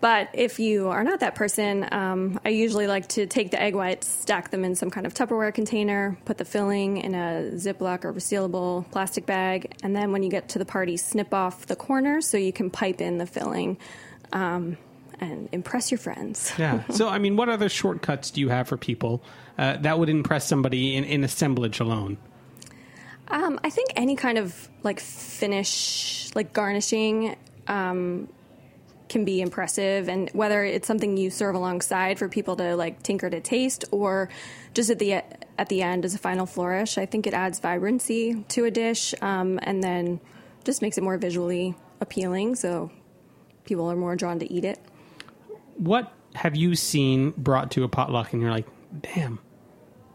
But 0.01 0.29
if 0.35 0.59
you 0.59 0.89
are 0.89 1.03
not 1.03 1.21
that 1.21 1.35
person, 1.35 1.89
um, 1.91 2.39
I 2.45 2.51
usually 2.51 2.87
like 2.87 3.09
to 3.11 3.27
take 3.27 3.51
the 3.51 3.61
egg 3.61 3.75
whites, 3.75 4.07
stack 4.07 4.51
them 4.51 4.65
in 4.65 4.75
some 4.75 4.91
kind 4.91 5.07
of 5.07 5.15
Tupperware 5.15 5.55
container, 5.55 6.19
put 6.27 6.37
the 6.37 6.45
filling 6.45 6.99
in 6.99 7.15
a 7.15 7.53
Ziploc 7.55 8.05
or 8.05 8.13
resealable 8.13 8.91
plastic 8.91 9.25
bag, 9.25 9.75
and 9.83 9.97
then 9.97 10.13
when 10.13 10.23
you 10.23 10.29
get 10.29 10.51
to 10.51 10.59
the 10.59 10.67
party, 10.67 10.97
snip 10.97 11.33
off 11.33 11.67
the 11.67 11.77
corners 11.77 12.27
so 12.27 12.37
you 12.37 12.53
can 12.53 12.71
pipe 12.71 13.01
in 13.01 13.19
the 13.19 13.27
filling. 13.27 13.79
Um, 14.33 14.77
and 15.21 15.49
impress 15.53 15.91
your 15.91 15.99
friends. 15.99 16.53
yeah. 16.59 16.83
So, 16.91 17.09
I 17.09 17.19
mean, 17.19 17.37
what 17.37 17.49
other 17.49 17.69
shortcuts 17.69 18.31
do 18.33 18.41
you 18.41 18.49
have 18.49 18.69
for 18.69 18.77
people 18.77 19.23
uh, 19.57 19.77
that 19.79 19.99
would 19.99 20.09
impress 20.09 20.47
somebody 20.47 20.97
in, 20.97 21.05
in 21.05 21.25
assemblage 21.25 21.81
alone? 21.81 22.19
Um, 23.29 23.59
I 23.65 23.71
think 23.71 23.93
any 23.97 24.17
kind 24.17 24.39
of 24.39 24.69
like 24.83 25.01
finish, 25.01 26.31
like 26.35 26.53
garnishing, 26.53 27.37
um, 27.69 28.29
can 29.09 29.25
be 29.25 29.41
impressive 29.41 30.09
and 30.09 30.31
whether 30.31 30.65
it's 30.65 30.87
something 30.87 31.17
you 31.17 31.31
serve 31.31 31.55
alongside 31.55 32.19
for 32.19 32.29
people 32.29 32.57
to 32.57 32.75
like 32.75 33.03
tinker 33.03 33.29
to 33.29 33.41
taste 33.41 33.85
or 33.91 34.29
just 34.73 34.89
at 34.89 34.99
the 34.99 35.13
at 35.13 35.69
the 35.69 35.83
end 35.83 36.05
as 36.05 36.15
a 36.15 36.19
final 36.19 36.47
flourish 36.47 36.97
i 36.97 37.05
think 37.05 37.27
it 37.27 37.35
adds 37.35 37.61
vibrancy 37.61 38.43
to 38.49 38.65
a 38.65 38.71
dish 38.71 39.15
um, 39.21 39.61
and 39.63 39.85
then 39.85 40.19
just 40.65 40.81
makes 40.81 40.97
it 40.97 41.05
more 41.05 41.19
visually 41.19 41.75
appealing 42.01 42.55
so 42.55 42.91
people 43.65 43.91
are 43.91 43.97
more 43.97 44.17
drawn 44.17 44.39
to 44.39 44.53
eat 44.53 44.65
it. 44.65 44.79
What 45.77 46.13
have 46.35 46.57
you 46.57 46.75
seen 46.75 47.31
brought 47.37 47.71
to 47.73 47.85
a 47.85 47.89
potluck 47.89 48.33
and 48.33 48.43
you're 48.43 48.51
like 48.51 48.67
damn 49.01 49.39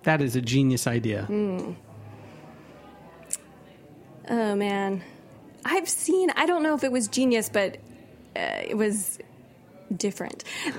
that 0.03 0.21
is 0.21 0.35
a 0.35 0.41
genius 0.41 0.87
idea. 0.87 1.27
Mm. 1.29 1.75
oh 4.29 4.55
man. 4.55 5.03
I've 5.65 5.89
seen, 5.89 6.29
I 6.37 6.45
don't 6.45 6.63
know 6.63 6.73
if 6.73 6.85
it 6.85 6.91
was 6.91 7.09
genius, 7.09 7.49
but 7.49 7.77
it 8.35 8.77
was 8.77 9.19
different. 9.95 10.43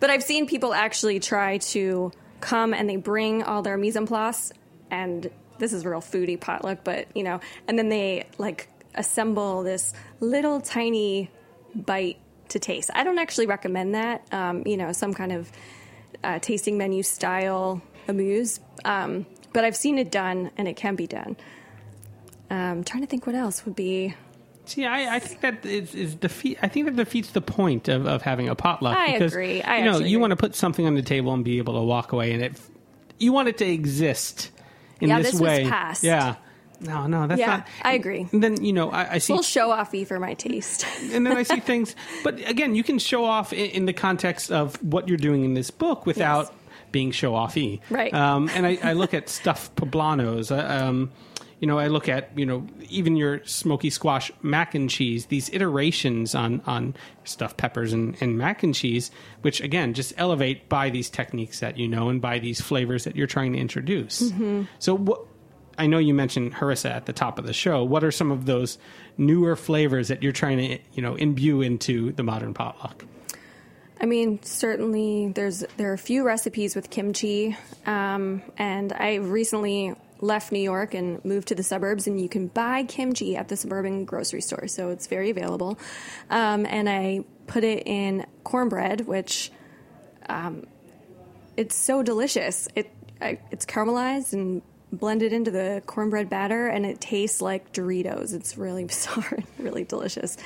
but 0.00 0.10
I've 0.10 0.22
seen 0.22 0.46
people 0.46 0.74
actually 0.74 1.20
try 1.20 1.58
to 1.58 2.12
come 2.40 2.74
and 2.74 2.88
they 2.88 2.96
bring 2.96 3.42
all 3.42 3.62
their 3.62 3.76
mise 3.76 3.96
en 3.96 4.06
place, 4.06 4.52
and 4.90 5.30
this 5.58 5.72
is 5.72 5.84
real 5.84 6.00
foodie 6.00 6.40
potluck, 6.40 6.80
but 6.84 7.08
you 7.14 7.22
know, 7.22 7.40
and 7.66 7.78
then 7.78 7.88
they 7.88 8.26
like 8.38 8.68
assemble 8.94 9.62
this 9.62 9.92
little 10.20 10.60
tiny 10.60 11.30
bite 11.74 12.18
to 12.48 12.58
taste. 12.58 12.90
I 12.94 13.04
don't 13.04 13.18
actually 13.18 13.46
recommend 13.46 13.94
that. 13.94 14.26
Um, 14.32 14.62
you 14.66 14.76
know, 14.76 14.92
some 14.92 15.14
kind 15.14 15.32
of 15.32 15.50
uh, 16.22 16.38
tasting 16.38 16.78
menu 16.78 17.02
style 17.02 17.82
amuse, 18.08 18.60
um, 18.84 19.26
but 19.52 19.64
I've 19.64 19.76
seen 19.76 19.98
it 19.98 20.10
done, 20.10 20.50
and 20.56 20.68
it 20.68 20.76
can 20.76 20.96
be 20.96 21.06
done. 21.06 21.36
Um, 22.48 22.84
trying 22.84 23.02
to 23.02 23.08
think 23.08 23.26
what 23.26 23.34
else 23.34 23.64
would 23.64 23.74
be 23.74 24.14
See, 24.66 24.84
I, 24.84 25.16
I 25.16 25.18
think 25.20 25.40
that 25.40 25.64
is, 25.64 25.94
is 25.94 26.14
defeat. 26.14 26.58
I 26.60 26.68
think 26.68 26.86
that 26.86 26.96
defeats 26.96 27.30
the 27.30 27.40
point 27.40 27.88
of, 27.88 28.06
of 28.06 28.22
having 28.22 28.48
a 28.48 28.54
potluck. 28.54 28.96
I 28.96 29.12
because, 29.12 29.32
agree. 29.32 29.62
I 29.62 29.78
you 29.78 29.84
know, 29.84 29.98
you 29.98 30.04
agree. 30.04 30.16
want 30.16 30.30
to 30.32 30.36
put 30.36 30.54
something 30.54 30.86
on 30.86 30.94
the 30.94 31.02
table 31.02 31.32
and 31.32 31.44
be 31.44 31.58
able 31.58 31.74
to 31.74 31.82
walk 31.82 32.12
away, 32.12 32.32
and 32.32 32.42
it 32.42 32.60
you 33.18 33.32
want 33.32 33.48
it 33.48 33.58
to 33.58 33.66
exist 33.66 34.50
in 35.00 35.08
yeah, 35.08 35.18
this, 35.20 35.32
this 35.32 35.40
way. 35.40 35.64
Yeah. 36.02 36.36
No, 36.80 37.06
no, 37.06 37.26
that's 37.26 37.40
yeah, 37.40 37.46
not. 37.46 37.68
I 37.82 37.94
agree. 37.94 38.28
And 38.32 38.42
then 38.42 38.62
you 38.62 38.72
know, 38.72 38.90
I, 38.90 39.12
I 39.12 39.18
see 39.18 39.32
a 39.32 39.36
little 39.36 39.42
show 39.42 39.70
offy 39.70 40.06
for 40.06 40.18
my 40.18 40.34
taste. 40.34 40.86
and 41.00 41.26
then 41.26 41.36
I 41.36 41.42
see 41.42 41.60
things, 41.60 41.96
but 42.22 42.38
again, 42.46 42.74
you 42.74 42.84
can 42.84 42.98
show 42.98 43.24
off 43.24 43.52
in, 43.52 43.70
in, 43.70 43.86
the 43.86 43.94
context 43.94 44.52
of 44.52 44.82
what 44.82 45.08
you're 45.08 45.16
doing 45.16 45.44
in 45.44 45.54
this 45.54 45.70
book 45.70 46.04
without 46.04 46.46
yes. 46.46 46.52
being 46.92 47.10
show 47.12 47.32
offy. 47.32 47.80
Right. 47.88 48.12
Um, 48.12 48.50
and 48.52 48.66
I, 48.66 48.78
I, 48.82 48.92
look 48.92 49.14
at 49.14 49.30
stuffed 49.30 49.74
poblanos. 49.76 50.54
Uh, 50.54 50.84
um, 50.84 51.12
you 51.60 51.66
know, 51.66 51.78
I 51.78 51.86
look 51.86 52.08
at 52.08 52.30
you 52.36 52.44
know 52.44 52.66
even 52.88 53.16
your 53.16 53.44
smoky 53.44 53.90
squash 53.90 54.30
mac 54.42 54.74
and 54.74 54.90
cheese, 54.90 55.26
these 55.26 55.50
iterations 55.52 56.34
on 56.34 56.60
on 56.66 56.94
stuffed 57.24 57.56
peppers 57.56 57.92
and, 57.92 58.16
and 58.20 58.36
mac 58.36 58.62
and 58.62 58.74
cheese, 58.74 59.10
which 59.40 59.60
again 59.60 59.94
just 59.94 60.12
elevate 60.16 60.68
by 60.68 60.90
these 60.90 61.08
techniques 61.08 61.60
that 61.60 61.78
you 61.78 61.88
know 61.88 62.08
and 62.08 62.20
by 62.20 62.38
these 62.38 62.60
flavors 62.60 63.04
that 63.04 63.16
you're 63.16 63.26
trying 63.26 63.52
to 63.54 63.58
introduce. 63.58 64.22
Mm-hmm. 64.22 64.64
So 64.78 64.96
what? 64.96 65.22
I 65.78 65.86
know 65.86 65.98
you 65.98 66.14
mentioned 66.14 66.54
harissa 66.54 66.90
at 66.90 67.04
the 67.04 67.12
top 67.12 67.38
of 67.38 67.46
the 67.46 67.52
show. 67.52 67.84
What 67.84 68.02
are 68.02 68.10
some 68.10 68.30
of 68.30 68.46
those 68.46 68.78
newer 69.18 69.56
flavors 69.56 70.08
that 70.08 70.22
you're 70.22 70.32
trying 70.32 70.58
to 70.58 70.78
you 70.92 71.02
know 71.02 71.14
imbue 71.14 71.62
into 71.62 72.12
the 72.12 72.22
modern 72.22 72.52
potluck? 72.52 73.04
I 73.98 74.04
mean, 74.04 74.42
certainly 74.42 75.28
there's 75.28 75.64
there 75.78 75.90
are 75.90 75.94
a 75.94 75.98
few 75.98 76.22
recipes 76.22 76.76
with 76.76 76.90
kimchi, 76.90 77.56
um, 77.86 78.42
and 78.58 78.92
I 78.92 79.14
recently 79.16 79.94
left 80.20 80.52
New 80.52 80.60
York 80.60 80.94
and 80.94 81.24
moved 81.24 81.48
to 81.48 81.54
the 81.54 81.62
suburbs, 81.62 82.06
and 82.06 82.20
you 82.20 82.28
can 82.28 82.48
buy 82.48 82.84
kimchi 82.84 83.36
at 83.36 83.48
the 83.48 83.56
suburban 83.56 84.04
grocery 84.04 84.40
store, 84.40 84.68
so 84.68 84.90
it's 84.90 85.06
very 85.06 85.30
available. 85.30 85.78
Um, 86.30 86.66
and 86.66 86.88
I 86.88 87.24
put 87.46 87.64
it 87.64 87.86
in 87.86 88.26
cornbread, 88.44 89.06
which 89.06 89.50
um, 90.28 90.66
it's 91.56 91.76
so 91.76 92.02
delicious. 92.02 92.68
It 92.74 92.90
I, 93.20 93.38
it's 93.50 93.64
caramelized 93.64 94.32
and 94.34 94.62
blended 94.92 95.32
into 95.32 95.50
the 95.50 95.82
cornbread 95.86 96.28
batter, 96.28 96.68
and 96.68 96.86
it 96.86 97.00
tastes 97.00 97.40
like 97.40 97.72
Doritos. 97.72 98.34
It's 98.34 98.56
really 98.56 98.84
bizarre, 98.86 99.34
and 99.36 99.46
really 99.58 99.84
delicious. 99.84 100.36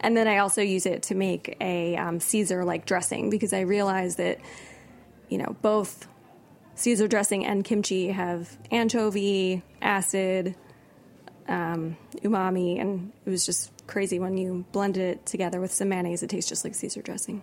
And 0.00 0.16
then 0.16 0.28
I 0.28 0.38
also 0.38 0.62
use 0.62 0.86
it 0.86 1.04
to 1.04 1.14
make 1.14 1.56
a 1.60 1.96
um, 1.96 2.20
Caesar 2.20 2.64
like 2.64 2.86
dressing 2.86 3.30
because 3.30 3.52
I 3.52 3.60
realized 3.60 4.18
that 4.18 4.38
you 5.28 5.38
know 5.38 5.56
both 5.62 6.06
Caesar 6.78 7.08
dressing 7.08 7.44
and 7.44 7.64
kimchi 7.64 8.08
have 8.08 8.56
anchovy, 8.70 9.62
acid, 9.82 10.54
um, 11.48 11.96
umami, 12.18 12.80
and 12.80 13.12
it 13.26 13.30
was 13.30 13.44
just 13.44 13.72
crazy 13.88 14.20
when 14.20 14.36
you 14.36 14.64
blended 14.70 15.02
it 15.02 15.26
together 15.26 15.60
with 15.60 15.72
some 15.72 15.88
mayonnaise. 15.88 16.22
It 16.22 16.30
tastes 16.30 16.48
just 16.48 16.64
like 16.64 16.76
Caesar 16.76 17.02
dressing. 17.02 17.42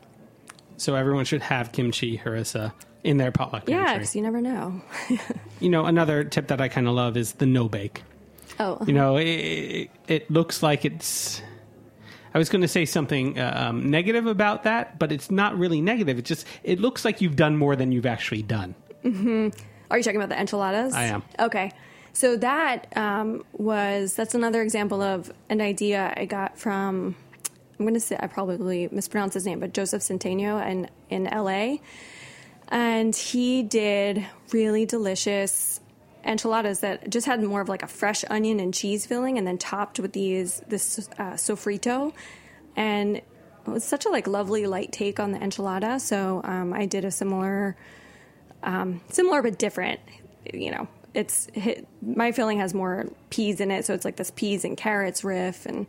So 0.77 0.95
everyone 0.95 1.25
should 1.25 1.41
have 1.41 1.73
kimchi 1.73 2.17
harissa 2.17 2.71
in 3.03 3.17
their 3.17 3.31
potluck. 3.31 3.67
Yeah, 3.67 3.93
because 3.93 4.15
you 4.15 4.21
never 4.21 4.39
know. 4.39 4.81
you 5.59 5.69
know, 5.69 5.85
another 5.85 6.23
tip 6.23 6.47
that 6.47 6.61
I 6.61 6.69
kind 6.69 6.87
of 6.87 6.93
love 6.93 7.17
is 7.17 7.33
the 7.33 7.45
no 7.45 7.67
bake. 7.67 8.03
Oh, 8.57 8.79
you 8.87 8.93
know, 8.93 9.17
it, 9.17 9.89
it 10.07 10.31
looks 10.31 10.63
like 10.63 10.85
it's. 10.85 11.41
I 12.33 12.37
was 12.37 12.49
going 12.49 12.61
to 12.61 12.67
say 12.67 12.85
something 12.85 13.39
uh, 13.39 13.67
um, 13.69 13.89
negative 13.89 14.27
about 14.27 14.63
that, 14.63 14.99
but 14.99 15.11
it's 15.11 15.31
not 15.31 15.57
really 15.57 15.81
negative. 15.81 16.19
It 16.19 16.25
just 16.25 16.45
it 16.63 16.79
looks 16.79 17.03
like 17.03 17.21
you've 17.21 17.35
done 17.35 17.57
more 17.57 17.75
than 17.75 17.91
you've 17.91 18.05
actually 18.05 18.43
done. 18.43 18.75
Mm-hmm. 19.05 19.49
Are 19.91 19.97
you 19.97 20.03
talking 20.03 20.19
about 20.19 20.29
the 20.29 20.39
enchiladas? 20.39 20.93
I 20.93 21.05
am. 21.05 21.23
Okay. 21.39 21.71
So 22.13 22.37
that 22.37 22.95
um, 22.97 23.45
was 23.53 24.15
that's 24.15 24.35
another 24.35 24.61
example 24.61 25.01
of 25.01 25.31
an 25.49 25.61
idea 25.61 26.13
I 26.15 26.25
got 26.25 26.57
from 26.57 27.15
I'm 27.77 27.85
going 27.85 27.93
to 27.93 27.99
say 27.99 28.17
I 28.19 28.27
probably 28.27 28.87
mispronounced 28.91 29.33
his 29.33 29.45
name, 29.45 29.59
but 29.59 29.73
Josef 29.73 30.01
Centeno 30.01 30.65
in 30.65 30.89
in 31.09 31.27
L.A. 31.27 31.81
And 32.69 33.15
he 33.15 33.63
did 33.63 34.25
really 34.51 34.85
delicious 34.85 35.79
enchiladas 36.23 36.79
that 36.79 37.09
just 37.09 37.27
had 37.27 37.43
more 37.43 37.61
of 37.61 37.69
like 37.69 37.83
a 37.83 37.87
fresh 37.87 38.25
onion 38.29 38.59
and 38.59 38.73
cheese 38.73 39.05
filling, 39.05 39.37
and 39.37 39.45
then 39.45 39.57
topped 39.57 39.99
with 39.99 40.13
these 40.13 40.61
this 40.67 41.09
uh, 41.19 41.33
sofrito, 41.33 42.13
and 42.75 43.17
it 43.17 43.25
was 43.67 43.83
such 43.83 44.05
a 44.05 44.09
like 44.09 44.25
lovely 44.25 44.65
light 44.65 44.91
take 44.91 45.19
on 45.19 45.31
the 45.31 45.39
enchilada. 45.39 45.99
So 45.99 46.41
um, 46.43 46.73
I 46.73 46.85
did 46.85 47.05
a 47.05 47.11
similar 47.11 47.75
um, 48.65 48.99
similar 49.10 49.41
but 49.41 49.58
different. 49.58 50.01
You 50.54 50.71
know, 50.71 50.88
it's 51.13 51.47
my 52.01 52.32
filling 52.34 52.60
has 52.60 52.73
more 52.73 53.08
peas 53.30 53.62
in 53.62 53.71
it, 53.71 53.86
so 53.86 53.93
it's 53.93 54.04
like 54.04 54.17
this 54.17 54.32
peas 54.32 54.65
and 54.65 54.75
carrots 54.75 55.23
riff, 55.23 55.65
and 55.65 55.88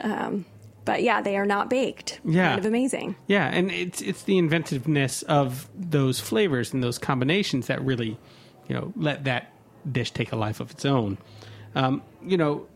um, 0.00 0.46
but 0.84 1.02
yeah, 1.02 1.20
they 1.20 1.36
are 1.36 1.44
not 1.44 1.68
baked. 1.68 2.20
Yeah, 2.24 2.48
kind 2.48 2.60
of 2.60 2.66
amazing. 2.66 3.16
Yeah, 3.26 3.46
and 3.46 3.70
it's 3.70 4.00
it's 4.00 4.22
the 4.22 4.38
inventiveness 4.38 5.22
of 5.22 5.68
those 5.74 6.20
flavors 6.20 6.72
and 6.72 6.82
those 6.82 6.98
combinations 6.98 7.66
that 7.66 7.84
really, 7.84 8.18
you 8.68 8.74
know, 8.74 8.92
let 8.96 9.24
that 9.24 9.52
dish 9.90 10.12
take 10.12 10.32
a 10.32 10.36
life 10.36 10.60
of 10.60 10.70
its 10.70 10.84
own. 10.84 11.18
Um, 11.74 12.02
you 12.24 12.36
know, 12.36 12.66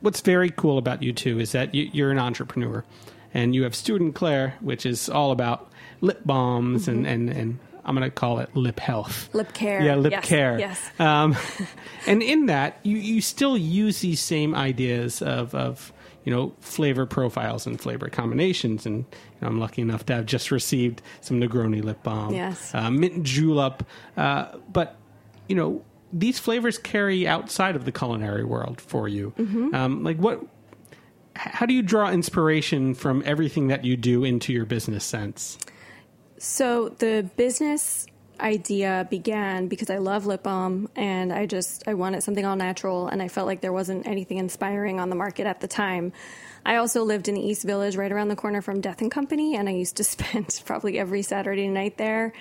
what's 0.00 0.20
very 0.20 0.50
cool 0.50 0.78
about 0.78 1.02
you 1.02 1.12
too 1.12 1.38
is 1.38 1.52
that 1.52 1.74
you, 1.74 1.90
you're 1.92 2.10
an 2.10 2.18
entrepreneur, 2.18 2.84
and 3.34 3.54
you 3.54 3.64
have 3.64 3.74
Student 3.74 4.14
Claire, 4.14 4.56
which 4.60 4.86
is 4.86 5.08
all 5.08 5.30
about 5.30 5.70
lip 6.00 6.22
balms 6.24 6.88
and 6.88 7.06
and 7.06 7.28
and 7.28 7.58
I'm 7.84 7.94
going 7.96 8.08
to 8.08 8.14
call 8.14 8.38
it 8.38 8.54
lip 8.54 8.78
health. 8.78 9.28
Lip 9.34 9.52
care. 9.52 9.82
Yeah, 9.82 9.96
lip 9.96 10.12
Yes, 10.12 10.24
care. 10.24 10.58
yes. 10.58 10.90
Um, 10.98 11.36
and 12.06 12.22
in 12.22 12.46
that, 12.46 12.78
you, 12.82 12.96
you 12.96 13.20
still 13.20 13.56
use 13.56 14.00
these 14.00 14.20
same 14.20 14.54
ideas 14.54 15.20
of, 15.22 15.54
of, 15.54 15.92
you 16.24 16.32
know, 16.32 16.54
flavor 16.60 17.06
profiles 17.06 17.66
and 17.66 17.80
flavor 17.80 18.08
combinations. 18.08 18.86
And 18.86 18.98
you 18.98 19.04
know, 19.40 19.48
I'm 19.48 19.58
lucky 19.58 19.82
enough 19.82 20.06
to 20.06 20.14
have 20.14 20.26
just 20.26 20.50
received 20.50 21.02
some 21.20 21.40
Negroni 21.40 21.82
lip 21.82 22.02
balm. 22.02 22.32
Yes. 22.32 22.72
Uh, 22.74 22.90
mint 22.90 23.24
julep. 23.24 23.82
Uh, 24.16 24.56
but, 24.72 24.96
you 25.48 25.56
know, 25.56 25.84
these 26.12 26.38
flavors 26.38 26.78
carry 26.78 27.26
outside 27.26 27.74
of 27.74 27.84
the 27.84 27.92
culinary 27.92 28.44
world 28.44 28.80
for 28.80 29.08
you. 29.08 29.32
Mm-hmm. 29.38 29.74
Um, 29.74 30.04
like 30.04 30.18
what, 30.18 30.44
how 31.34 31.66
do 31.66 31.74
you 31.74 31.82
draw 31.82 32.10
inspiration 32.10 32.94
from 32.94 33.22
everything 33.26 33.68
that 33.68 33.84
you 33.84 33.96
do 33.96 34.22
into 34.22 34.52
your 34.52 34.66
business 34.66 35.04
sense? 35.04 35.58
So 36.44 36.88
the 36.88 37.30
business 37.36 38.04
idea 38.40 39.06
began 39.08 39.68
because 39.68 39.90
I 39.90 39.98
love 39.98 40.26
lip 40.26 40.42
balm 40.42 40.88
and 40.96 41.32
I 41.32 41.46
just 41.46 41.86
I 41.86 41.94
wanted 41.94 42.24
something 42.24 42.44
all 42.44 42.56
natural 42.56 43.06
and 43.06 43.22
I 43.22 43.28
felt 43.28 43.46
like 43.46 43.60
there 43.60 43.72
wasn't 43.72 44.08
anything 44.08 44.38
inspiring 44.38 44.98
on 44.98 45.08
the 45.08 45.14
market 45.14 45.46
at 45.46 45.60
the 45.60 45.68
time. 45.68 46.12
I 46.66 46.76
also 46.76 47.04
lived 47.04 47.28
in 47.28 47.36
the 47.36 47.40
East 47.40 47.62
Village 47.62 47.94
right 47.94 48.10
around 48.10 48.26
the 48.26 48.34
corner 48.34 48.60
from 48.60 48.80
Death 48.80 49.00
and 49.00 49.08
Company 49.08 49.54
and 49.54 49.68
I 49.68 49.72
used 49.72 49.96
to 49.98 50.04
spend 50.16 50.60
probably 50.64 50.98
every 50.98 51.22
Saturday 51.22 51.68
night 51.68 51.96
there 51.96 52.32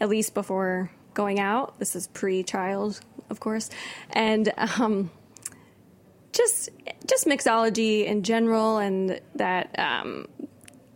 at 0.00 0.08
least 0.08 0.34
before 0.34 0.92
going 1.14 1.40
out. 1.40 1.80
This 1.80 1.96
is 1.96 2.06
pre-child, 2.06 3.00
of 3.28 3.40
course. 3.40 3.70
And 4.10 4.52
um 4.56 5.10
just 6.30 6.68
just 7.08 7.26
mixology 7.26 8.06
in 8.06 8.22
general 8.22 8.78
and 8.78 9.20
that 9.34 9.76
um 9.80 10.28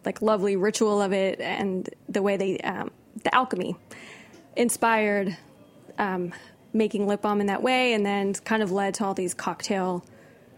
like 0.05 0.23
lovely 0.23 0.57
ritual 0.57 1.01
of 1.01 1.13
it 1.13 1.41
and 1.41 1.89
the 2.09 2.23
way 2.23 2.37
they 2.37 2.59
um, 2.59 2.91
the 3.25 3.35
alchemy 3.35 3.77
inspired 4.57 5.37
um, 5.99 6.33
making 6.73 7.07
lip 7.07 7.23
balm 7.23 7.41
in 7.41 7.47
that 7.47 7.63
way 7.63 7.93
and 7.93 8.05
then 8.05 8.35
kind 8.35 8.63
of 8.63 8.73
led 8.73 8.95
to 8.95 9.05
all 9.05 9.15
these 9.15 9.35
cocktail 9.35 10.05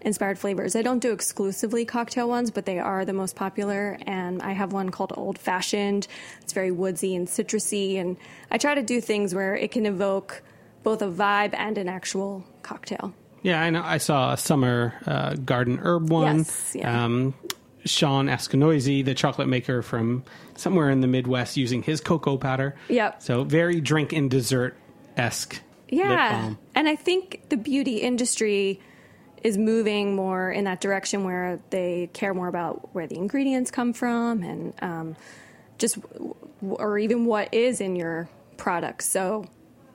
inspired 0.03 0.39
flavors 0.39 0.77
i 0.77 0.83
don't 0.83 0.99
do 0.99 1.13
exclusively 1.13 1.85
cocktail 1.85 2.29
ones 2.29 2.51
but 2.51 2.67
they 2.67 2.79
are 2.79 3.05
the 3.07 3.13
most 3.13 3.37
popular 3.37 3.97
and 4.07 4.43
i 4.43 4.53
have 4.53 4.73
one 4.73 4.91
called 4.91 5.13
old 5.17 5.39
fashioned 5.39 6.07
it's 6.43 6.53
very 6.53 6.71
woodsy 6.71 7.17
and 7.17 7.27
citrusy 7.27 7.99
and 7.99 8.17
i 8.51 8.59
try 8.59 8.75
to 8.75 8.83
do 8.83 9.01
things 9.01 9.35
where 9.35 9.57
it 9.57 9.71
can 9.71 9.87
evoke 9.87 10.43
both 10.83 11.01
a 11.01 11.07
vibe 11.07 11.55
and 11.55 11.79
an 11.79 11.89
actual 11.89 12.45
cocktail 12.63 13.15
Yeah, 13.43 13.61
I 13.61 13.69
know. 13.69 13.83
I 13.85 13.99
saw 13.99 14.33
a 14.33 14.39
summer 14.39 14.95
uh, 15.05 15.35
garden 15.35 15.79
herb 15.79 16.09
one. 16.09 16.39
Yes, 16.39 16.73
yeah. 16.75 17.05
Um, 17.05 17.35
Shawn 17.85 18.27
Askinosie, 18.27 19.05
the 19.05 19.15
chocolate 19.15 19.49
maker 19.49 19.83
from 19.83 20.25
somewhere 20.57 20.91
in 20.91 21.01
the 21.01 21.07
Midwest, 21.07 21.57
using 21.57 21.83
his 21.83 22.01
cocoa 22.01 22.37
powder. 22.37 22.75
Yep. 22.89 23.23
So 23.23 23.45
very 23.45 23.81
drink 23.81 24.13
and 24.13 24.31
dessert 24.31 24.77
esque. 25.17 25.61
Yeah. 25.89 26.55
And 26.75 26.89
I 26.89 26.97
think 26.97 27.49
the 27.51 27.57
beauty 27.57 27.99
industry 27.99 28.81
is 29.43 29.59
moving 29.59 30.17
more 30.17 30.51
in 30.51 30.65
that 30.65 30.81
direction 30.81 31.25
where 31.25 31.61
they 31.71 32.09
care 32.13 32.33
more 32.33 32.49
about 32.49 32.95
where 32.95 33.07
the 33.07 33.17
ingredients 33.17 33.71
come 33.71 33.93
from 33.93 34.43
and 34.43 34.75
um, 34.81 35.17
just, 35.79 35.99
or 36.63 36.99
even 36.99 37.27
what 37.27 37.53
is 37.53 37.81
in 37.81 37.95
your 37.95 38.29
product. 38.57 39.03
So 39.03 39.45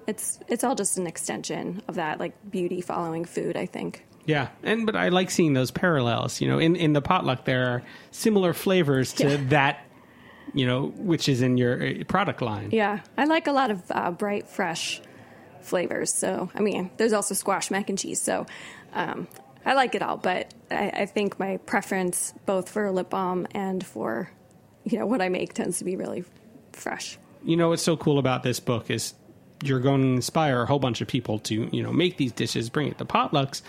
it's 0.06 0.39
it's 0.47 0.63
all 0.63 0.75
just 0.75 0.97
an 0.97 1.08
extension 1.08 1.82
of 1.88 1.95
that, 1.95 2.19
like 2.19 2.34
beauty 2.49 2.82
following 2.82 3.25
food. 3.25 3.58
I 3.58 3.65
think. 3.65 4.06
Yeah, 4.30 4.50
and 4.63 4.86
but 4.86 4.96
I 4.96 5.10
like 5.10 5.32
seeing 5.32 5.54
those 5.54 5.72
parallels. 5.72 6.39
You 6.42 6.48
know, 6.50 6.60
in 6.60 6.76
in 6.76 6.94
the 6.94 7.02
potluck 7.02 7.46
there 7.46 7.68
are 7.74 7.84
similar 8.12 8.54
flavors 8.54 9.13
to 9.13 9.28
Yeah. 9.30 9.38
that. 9.50 9.80
You 10.54 10.65
know, 10.65 10.88
which 10.98 11.30
is 11.30 11.42
in 11.44 11.58
your 11.58 11.74
uh, 11.82 12.04
product 12.08 12.42
line. 12.42 12.70
Yeah, 12.72 13.02
I 13.18 13.26
like 13.26 13.46
a 13.48 13.52
lot 13.52 13.70
of 13.72 13.84
uh, 13.92 14.10
bright, 14.12 14.48
fresh 14.48 15.00
flavors. 15.62 16.12
So, 16.12 16.50
I 16.56 16.60
mean, 16.62 16.89
there's 16.98 17.13
also 17.13 17.36
squash 17.36 17.70
mac 17.70 17.89
and 17.89 18.00
cheese. 18.00 18.20
So, 18.20 18.48
um, 18.94 19.28
I 19.63 19.74
like 19.76 19.94
it 19.94 20.02
all. 20.02 20.18
But 20.18 20.52
I, 20.72 20.89
I 21.02 21.06
think 21.06 21.39
my 21.39 21.58
preference, 21.58 22.34
both 22.48 22.68
for 22.70 22.89
lip 22.92 23.12
balm 23.12 23.46
and 23.52 23.86
for, 23.86 24.32
you 24.86 24.98
know, 24.98 25.06
what 25.06 25.22
I 25.22 25.30
make, 25.30 25.54
tends 25.54 25.78
to 25.80 25.84
be 25.86 25.96
really 25.96 26.24
fresh. 26.74 27.20
you 27.44 27.56
know 27.58 27.70
what's 27.70 27.84
so 27.84 27.96
cool 27.98 28.18
about 28.18 28.42
this 28.42 28.60
book 28.60 28.89
is 28.89 29.13
you're 29.63 29.80
going 29.82 30.02
to 30.02 30.08
inspire 30.15 30.62
a 30.62 30.65
whole 30.65 30.80
bunch 30.80 31.02
of 31.02 31.08
people 31.08 31.38
to 31.39 31.70
you 31.72 31.84
know 31.84 31.92
make 31.94 32.18
these 32.18 32.32
dishes 32.32 32.70
bring 32.72 32.88
it 32.88 32.98
to 32.98 33.06
potlucks 33.06 33.62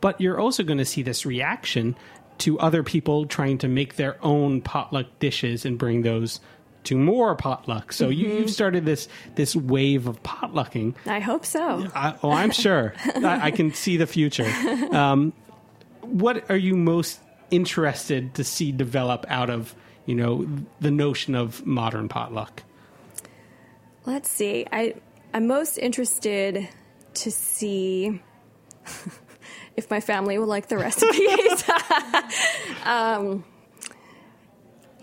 but 0.00 0.20
you're 0.20 0.38
also 0.38 0.62
going 0.62 0.78
to 0.78 0.84
see 0.84 1.02
this 1.02 1.26
reaction 1.26 1.96
to 2.38 2.58
other 2.60 2.82
people 2.82 3.26
trying 3.26 3.58
to 3.58 3.68
make 3.68 3.96
their 3.96 4.16
own 4.24 4.60
potluck 4.60 5.06
dishes 5.18 5.64
and 5.64 5.78
bring 5.78 6.02
those 6.02 6.40
to 6.84 6.96
more 6.96 7.34
potluck. 7.34 7.92
So 7.92 8.08
you, 8.08 8.28
you've 8.28 8.50
started 8.50 8.84
this 8.84 9.08
this 9.34 9.54
wave 9.54 10.06
of 10.06 10.22
potlucking. 10.22 10.94
I 11.06 11.20
hope 11.20 11.44
so. 11.44 11.86
I, 11.94 12.14
oh 12.22 12.30
i'm 12.30 12.50
sure. 12.50 12.94
I, 13.14 13.46
I 13.46 13.50
can 13.50 13.74
see 13.74 13.96
the 13.96 14.06
future. 14.06 14.50
Um, 14.92 15.32
what 16.00 16.50
are 16.50 16.56
you 16.56 16.76
most 16.76 17.20
interested 17.50 18.34
to 18.34 18.44
see 18.44 18.72
develop 18.72 19.26
out 19.28 19.50
of 19.50 19.74
you 20.06 20.14
know 20.14 20.48
the 20.80 20.90
notion 20.90 21.34
of 21.34 21.66
modern 21.66 22.08
potluck? 22.08 22.62
Let's 24.06 24.30
see. 24.30 24.66
I 24.72 24.94
I'm 25.34 25.46
most 25.46 25.76
interested 25.76 26.68
to 27.14 27.30
see 27.30 28.22
if 29.78 29.88
my 29.90 30.00
family 30.00 30.38
will 30.38 30.48
like 30.48 30.66
the 30.66 30.76
recipes. 30.76 31.64
um, 32.84 33.44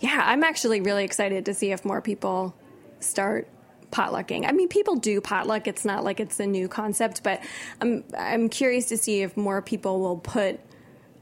yeah, 0.00 0.22
I'm 0.22 0.44
actually 0.44 0.82
really 0.82 1.02
excited 1.02 1.46
to 1.46 1.54
see 1.54 1.72
if 1.72 1.82
more 1.82 2.02
people 2.02 2.54
start 3.00 3.48
potlucking. 3.90 4.46
I 4.46 4.52
mean, 4.52 4.68
people 4.68 4.96
do 4.96 5.22
potluck. 5.22 5.66
It's 5.66 5.86
not 5.86 6.04
like 6.04 6.20
it's 6.20 6.38
a 6.40 6.46
new 6.46 6.68
concept, 6.68 7.22
but 7.22 7.40
I'm 7.80 8.04
I'm 8.18 8.50
curious 8.50 8.84
to 8.88 8.98
see 8.98 9.22
if 9.22 9.34
more 9.34 9.62
people 9.62 9.98
will 10.00 10.18
put 10.18 10.60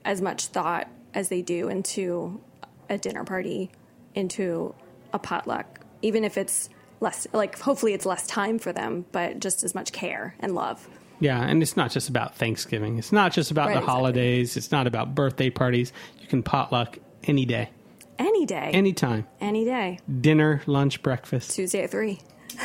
as 0.05 0.21
much 0.21 0.49
thought 0.49 0.89
as 1.15 1.29
they 1.29 1.41
do 1.41 1.69
into 1.69 2.41
a 2.89 2.99
dinner 2.99 3.23
party, 3.23 3.71
into 4.17 4.75
a 5.13 5.21
potluck, 5.21 5.79
even 6.03 6.25
if 6.25 6.37
it's 6.37 6.69
less 6.99 7.29
like 7.33 7.57
hopefully 7.61 7.95
it's 7.95 8.05
less 8.05 8.27
time 8.27 8.59
for 8.59 8.73
them, 8.73 9.07
but 9.13 9.39
just 9.39 9.63
as 9.63 9.77
much 9.77 9.93
care 9.93 10.35
and 10.41 10.57
love. 10.57 10.89
Yeah, 11.21 11.41
and 11.43 11.63
it's 11.63 11.77
not 11.77 11.91
just 11.91 12.09
about 12.09 12.35
Thanksgiving. 12.35 12.99
It's 12.99 13.13
not 13.13 13.33
just 13.33 13.51
about 13.51 13.69
Right, 13.69 13.75
the 13.75 13.79
exactly. 13.81 13.93
holidays. 13.95 14.57
It's 14.57 14.73
not 14.73 14.87
about 14.87 15.15
birthday 15.15 15.51
parties. 15.51 15.93
You 16.21 16.27
can 16.27 16.43
potluck 16.43 16.99
any 17.25 17.45
day, 17.47 17.71
Any 18.19 18.45
day. 18.47 18.71
anytime. 18.73 19.27
Any 19.41 19.65
day. 19.65 19.99
Dinner, 20.21 20.63
lunch, 20.67 21.03
breakfast. 21.03 21.53
Tuesday 21.55 21.83
at 21.85 21.91
3. 21.91 22.19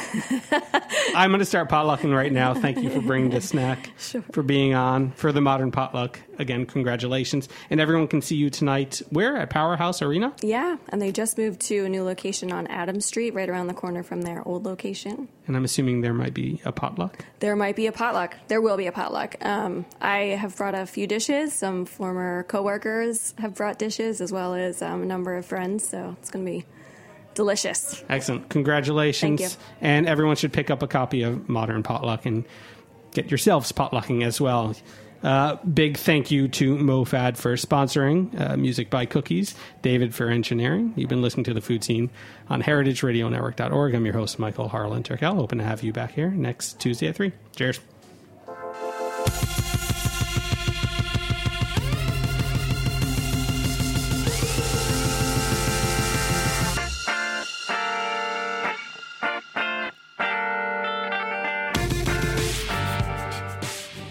I'm 1.16 1.32
going 1.32 1.40
to 1.40 1.46
start 1.46 1.70
potlucking 1.70 2.16
right 2.16 2.32
now. 2.32 2.54
Thank 2.54 2.80
you 2.80 2.90
for 2.90 3.02
bringing 3.02 3.30
the 3.30 3.42
snack, 3.42 3.92
for 4.32 4.44
being 4.44 4.74
on, 4.74 5.12
for 5.12 5.32
the 5.32 5.42
modern 5.42 5.72
potluck. 5.72 6.20
Again, 6.38 6.66
congratulations. 6.66 7.50
And 7.70 7.80
everyone 7.80 8.08
can 8.08 8.22
see 8.22 8.36
you 8.36 8.50
tonight. 8.50 9.02
Where? 9.10 9.38
At 9.38 9.50
Powerhouse 9.50 10.02
Arena? 10.02 10.34
Yeah, 10.42 10.78
and 10.90 11.02
they 11.02 11.12
just 11.12 11.38
moved 11.38 11.62
to 11.62 11.86
a 11.86 11.90
new 11.90 12.04
location 12.04 12.52
on 12.52 12.68
Adams 12.68 13.06
Street, 13.06 13.34
right 13.34 13.50
around 13.50 13.68
the 13.68 13.74
corner 13.74 14.04
from 14.04 14.22
their 14.22 14.48
old 14.48 14.66
location. 14.66 15.28
And 15.48 15.56
I'm 15.56 15.66
assuming 15.66 16.02
there 16.02 16.14
might 16.14 16.34
be 16.34 16.62
a 16.66 16.72
potluck. 16.72 17.26
There 17.40 17.56
might 17.56 17.76
be 17.76 17.88
a 17.88 17.92
potluck. 17.92 18.36
There 18.48 18.62
will 18.62 18.78
be 18.78 18.88
a 18.88 18.92
potluck. 18.92 19.36
Um, 19.44 19.86
I 20.02 20.18
have 20.38 20.56
brought 20.56 20.76
a 20.76 20.86
few 20.86 21.08
dishes. 21.08 21.54
Some 21.54 21.86
former 21.86 22.44
coworkers 22.44 23.34
have 23.40 23.56
brought 23.56 23.80
dishes, 23.80 24.22
as 24.22 24.32
well 24.32 24.54
as 24.54 24.82
um, 24.82 25.04
a 25.04 25.06
number 25.06 25.36
of 25.36 25.46
friends. 25.46 25.88
So 25.88 26.16
it's 26.20 26.30
going 26.30 26.46
to 26.46 26.52
be 26.52 26.66
delicious. 27.40 28.04
Excellent. 28.10 28.50
Congratulations. 28.50 29.40
Thank 29.40 29.52
you. 29.52 29.58
And 29.80 30.10
everyone 30.10 30.36
should 30.36 30.52
pick 30.52 30.70
up 30.70 30.84
a 30.84 30.88
copy 30.88 31.22
of 31.24 31.48
Modern 31.48 31.84
Potluck 31.84 32.26
and 32.26 32.44
get 33.12 33.32
yourselves 33.32 33.72
potlucking 33.72 34.26
as 34.26 34.42
well. 34.42 34.76
Uh, 35.24 35.56
big 35.66 35.98
thank 35.98 36.32
you 36.32 36.50
to 36.50 36.76
MoFad 36.76 37.38
for 37.38 37.56
sponsoring 37.56 38.38
uh, 38.40 38.58
Music 38.58 38.90
by 38.90 39.06
Cookies, 39.06 39.56
David 39.82 40.14
for 40.14 40.30
engineering. 40.30 40.94
You've 40.98 41.10
been 41.10 41.22
listening 41.22 41.46
to 41.46 41.54
the 41.54 41.62
Food 41.62 41.84
Seen 41.84 42.10
on 42.50 42.62
heritageradionetwork.org. 42.62 43.96
I'm 43.96 44.06
your 44.06 44.16
host, 44.16 44.38
Michael 44.38 44.68
Harlan 44.68 45.04
Turkell. 45.04 45.36
Hoping 45.36 45.60
to 45.60 45.66
have 45.66 45.82
you 45.82 45.94
back 45.94 46.12
here 46.12 46.32
next 46.32 46.80
Tuesday 46.80 47.08
at 47.08 47.16
3. 47.16 47.32
Cheers. 47.56 47.80